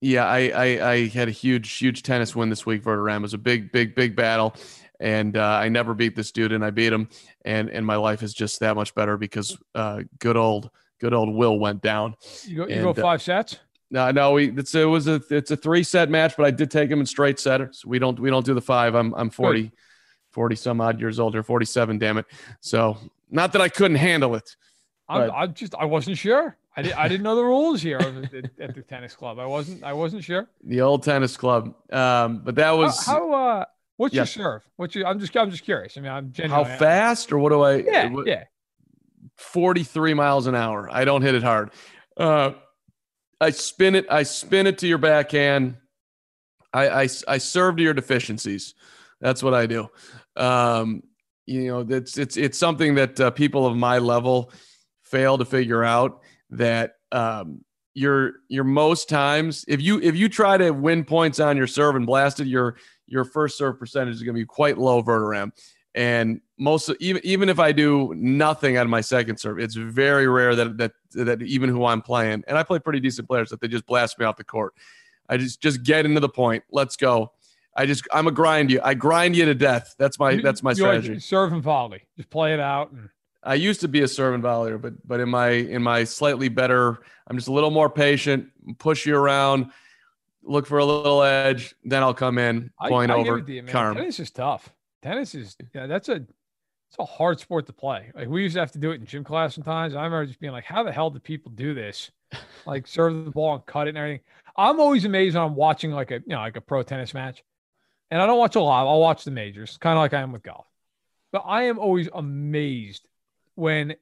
[0.00, 2.82] yeah, I, I, I had a huge huge tennis win this week.
[2.82, 4.54] Verderame it was a big big big battle,
[5.00, 7.08] and uh, I never beat this dude, and I beat him,
[7.44, 10.70] and and my life is just that much better because uh, good old
[11.00, 12.14] good old Will went down.
[12.44, 13.58] You go, you and, go uh, five sets.
[13.90, 16.70] No, no, we it's it was a it's a three set match, but I did
[16.70, 17.84] take him in straight setters.
[17.84, 18.94] We don't we don't do the five.
[18.94, 19.72] I'm I'm 40, Good.
[20.30, 22.26] 40 some odd years older, 47, damn it.
[22.60, 22.98] So
[23.30, 24.56] not that I couldn't handle it.
[25.08, 26.56] I'm, I'm just I wasn't sure.
[26.78, 29.40] I, did, I didn't know the rules here at the, at the tennis club.
[29.40, 30.48] I wasn't I wasn't sure.
[30.62, 31.74] The old tennis club.
[31.92, 33.64] Um, but that was how, how uh
[33.96, 34.62] what's your serve?
[34.76, 35.98] What's your I'm just I'm just curious.
[35.98, 38.44] I mean I'm genuinely, how fast or what do I yeah what, yeah
[39.38, 40.88] 43 miles an hour.
[40.90, 41.72] I don't hit it hard.
[42.16, 42.52] Uh
[43.40, 44.06] I spin it.
[44.08, 45.78] I spin it to your backhand.
[46.72, 48.74] I I, I serve to your deficiencies.
[49.20, 49.88] That's what I do.
[50.36, 51.02] Um,
[51.46, 54.52] you know, it's it's it's something that uh, people of my level
[55.02, 60.56] fail to figure out that um, your your most times if you if you try
[60.56, 62.76] to win points on your serve and blast it, your
[63.06, 65.50] your first serve percentage is going to be quite low, Verderame.
[65.94, 70.54] And most even even if I do nothing on my second serve, it's very rare
[70.54, 73.68] that that that even who I'm playing, and I play pretty decent players, that they
[73.68, 74.74] just blast me off the court.
[75.28, 76.62] I just just get into the point.
[76.70, 77.32] Let's go.
[77.76, 78.80] I just I'm a grind you.
[78.84, 79.94] I grind you to death.
[79.98, 81.18] That's my that's my strategy.
[81.20, 82.02] Serve and volley.
[82.16, 82.92] Just play it out.
[82.92, 83.08] And-
[83.42, 86.48] I used to be a serve and volleyer, but but in my in my slightly
[86.48, 88.48] better, I'm just a little more patient.
[88.78, 89.70] Push you around,
[90.42, 93.38] look for a little edge, then I'll come in, point I, I over.
[93.38, 94.72] You, Tennis is tough.
[95.02, 98.10] Tennis is yeah, that's a it's a hard sport to play.
[98.14, 99.94] Like we used to have to do it in gym class sometimes.
[99.94, 102.10] I remember just being like, how the hell do people do this?
[102.66, 104.20] Like serve the ball and cut it and everything.
[104.54, 107.42] I'm always amazed when I'm watching like a you know like a pro tennis match.
[108.10, 108.86] And I don't watch a lot.
[108.86, 110.66] I'll watch the majors, kind of like I am with golf.
[111.32, 113.08] But I am always amazed
[113.58, 113.96] when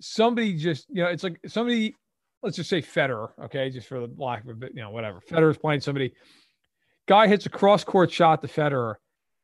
[0.00, 1.94] somebody just, you know, it's like somebody,
[2.42, 5.20] let's just say Federer, okay, just for the lack of a bit, you know, whatever.
[5.20, 6.12] Federer's playing somebody.
[7.06, 8.96] Guy hits a cross court shot to Federer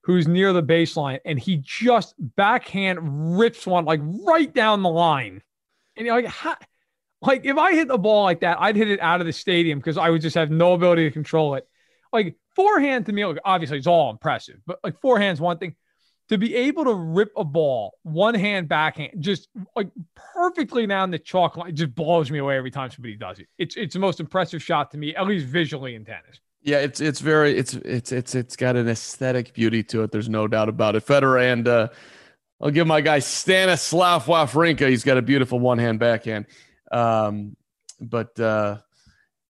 [0.04, 5.40] who's near the baseline, and he just backhand rips one like right down the line.
[5.96, 6.56] And you're like, how,
[7.20, 9.78] like if I hit the ball like that, I'd hit it out of the stadium
[9.78, 11.68] because I would just have no ability to control it.
[12.12, 15.76] Like forehand to me, like, obviously it's all impressive, but like forehand's one thing.
[16.28, 21.18] To be able to rip a ball one hand backhand, just like perfectly down the
[21.18, 23.48] chalk line, just blows me away every time somebody does it.
[23.58, 26.40] It's it's the most impressive shot to me, at least visually in tennis.
[26.62, 30.12] Yeah, it's it's very it's it's it's it's got an aesthetic beauty to it.
[30.12, 31.04] There's no doubt about it.
[31.04, 31.88] Federer and uh,
[32.60, 34.88] I'll give my guy Stanislav Wawrinka.
[34.88, 36.46] He's got a beautiful one hand backhand,
[36.92, 37.56] um,
[38.00, 38.78] but uh,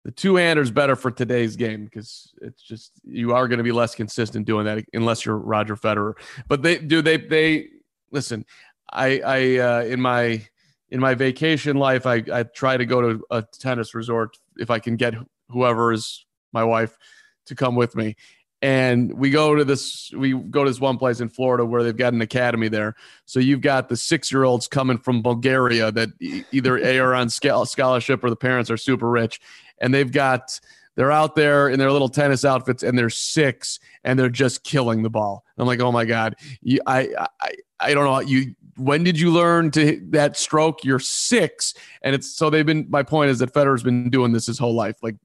[0.06, 3.72] the two handers better for today's game because it's just you are going to be
[3.72, 6.14] less consistent doing that unless you're Roger Federer.
[6.48, 7.68] But they do they they
[8.12, 8.46] listen.
[8.92, 10.46] I I uh, in my
[10.90, 14.80] in my vacation life, I I try to go to a tennis resort if I
[14.80, 15.16] can get
[15.50, 16.98] whoever is my wife,
[17.46, 18.16] to come with me.
[18.62, 21.96] And we go to this, we go to this one place in Florida where they've
[21.96, 22.96] got an academy there.
[23.26, 26.10] So you've got the six year olds coming from Bulgaria that
[26.52, 29.40] either A are on scholarship or the parents are super rich.
[29.82, 30.60] And they've got
[30.96, 35.02] they're out there in their little tennis outfits and they're six and they're just killing
[35.02, 35.46] the ball.
[35.58, 37.10] I'm like, oh my god, you, I,
[37.42, 38.56] I, I don't know you.
[38.76, 40.86] When did you learn to hit that stroke?
[40.86, 42.88] You're six, and it's so they've been.
[42.90, 44.96] My point is that Federer's been doing this his whole life.
[45.04, 45.16] Like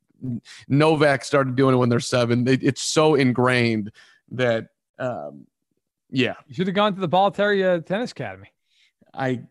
[0.68, 2.46] Novak started doing it when they're seven.
[2.48, 3.92] It, it's so ingrained
[4.32, 5.46] that, um,
[6.11, 8.52] yeah, You should have gone to the Bollettieri uh, Tennis Academy.
[9.12, 9.42] I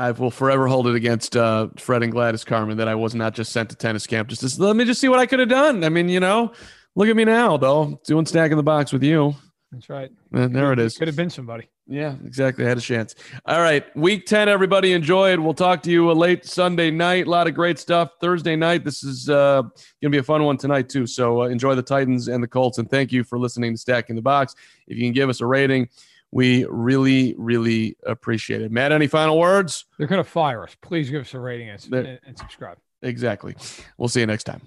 [0.00, 3.34] I will forever hold it against uh, Fred and Gladys Carmen that I was not
[3.34, 4.28] just sent to tennis camp.
[4.28, 5.84] Just, just let me just see what I could have done.
[5.84, 6.52] I mean, you know,
[6.96, 9.34] look at me now though, doing Stacking the Box with you.
[9.70, 10.10] That's right.
[10.32, 10.96] And there it is.
[10.96, 11.68] Could have been somebody.
[11.86, 12.64] Yeah, exactly.
[12.64, 13.14] I had a chance.
[13.44, 15.42] All right, week ten, everybody enjoy it.
[15.42, 17.26] We'll talk to you a late Sunday night.
[17.26, 18.84] A lot of great stuff Thursday night.
[18.84, 19.62] This is uh,
[20.00, 21.06] gonna be a fun one tonight too.
[21.06, 24.16] So uh, enjoy the Titans and the Colts, and thank you for listening to Stacking
[24.16, 24.54] the Box.
[24.86, 25.88] If you can give us a rating,
[26.32, 28.70] we really, really appreciate it.
[28.70, 29.84] Matt, any final words?
[29.98, 30.76] They're going to fire us.
[30.80, 32.78] Please give us a rating and, and, and subscribe.
[33.02, 33.56] Exactly.
[33.98, 34.62] We'll see you next time.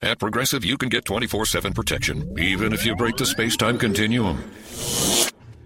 [0.00, 3.78] At Progressive, you can get 24 7 protection, even if you break the space time
[3.78, 4.42] continuum.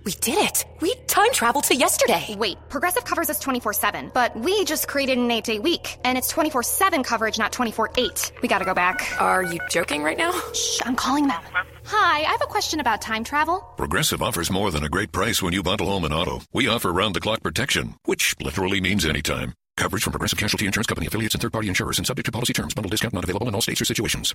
[0.04, 0.64] We did it!
[0.80, 2.34] We time traveled to yesterday!
[2.36, 6.16] Wait, Progressive covers us 24 7, but we just created an 8 day week, and
[6.16, 8.32] it's 24 7 coverage, not 24 8.
[8.40, 9.20] We gotta go back.
[9.20, 10.32] Are you joking right now?
[10.54, 11.42] Shh, I'm calling them.
[11.84, 13.60] Hi, I have a question about time travel.
[13.76, 16.40] Progressive offers more than a great price when you bundle home and auto.
[16.52, 19.54] We offer round the clock protection, which literally means anytime.
[19.76, 22.52] Coverage from Progressive Casualty Insurance Company affiliates and third party insurers and subject to policy
[22.52, 22.74] terms.
[22.74, 24.34] Bundle discount not available in all states or situations.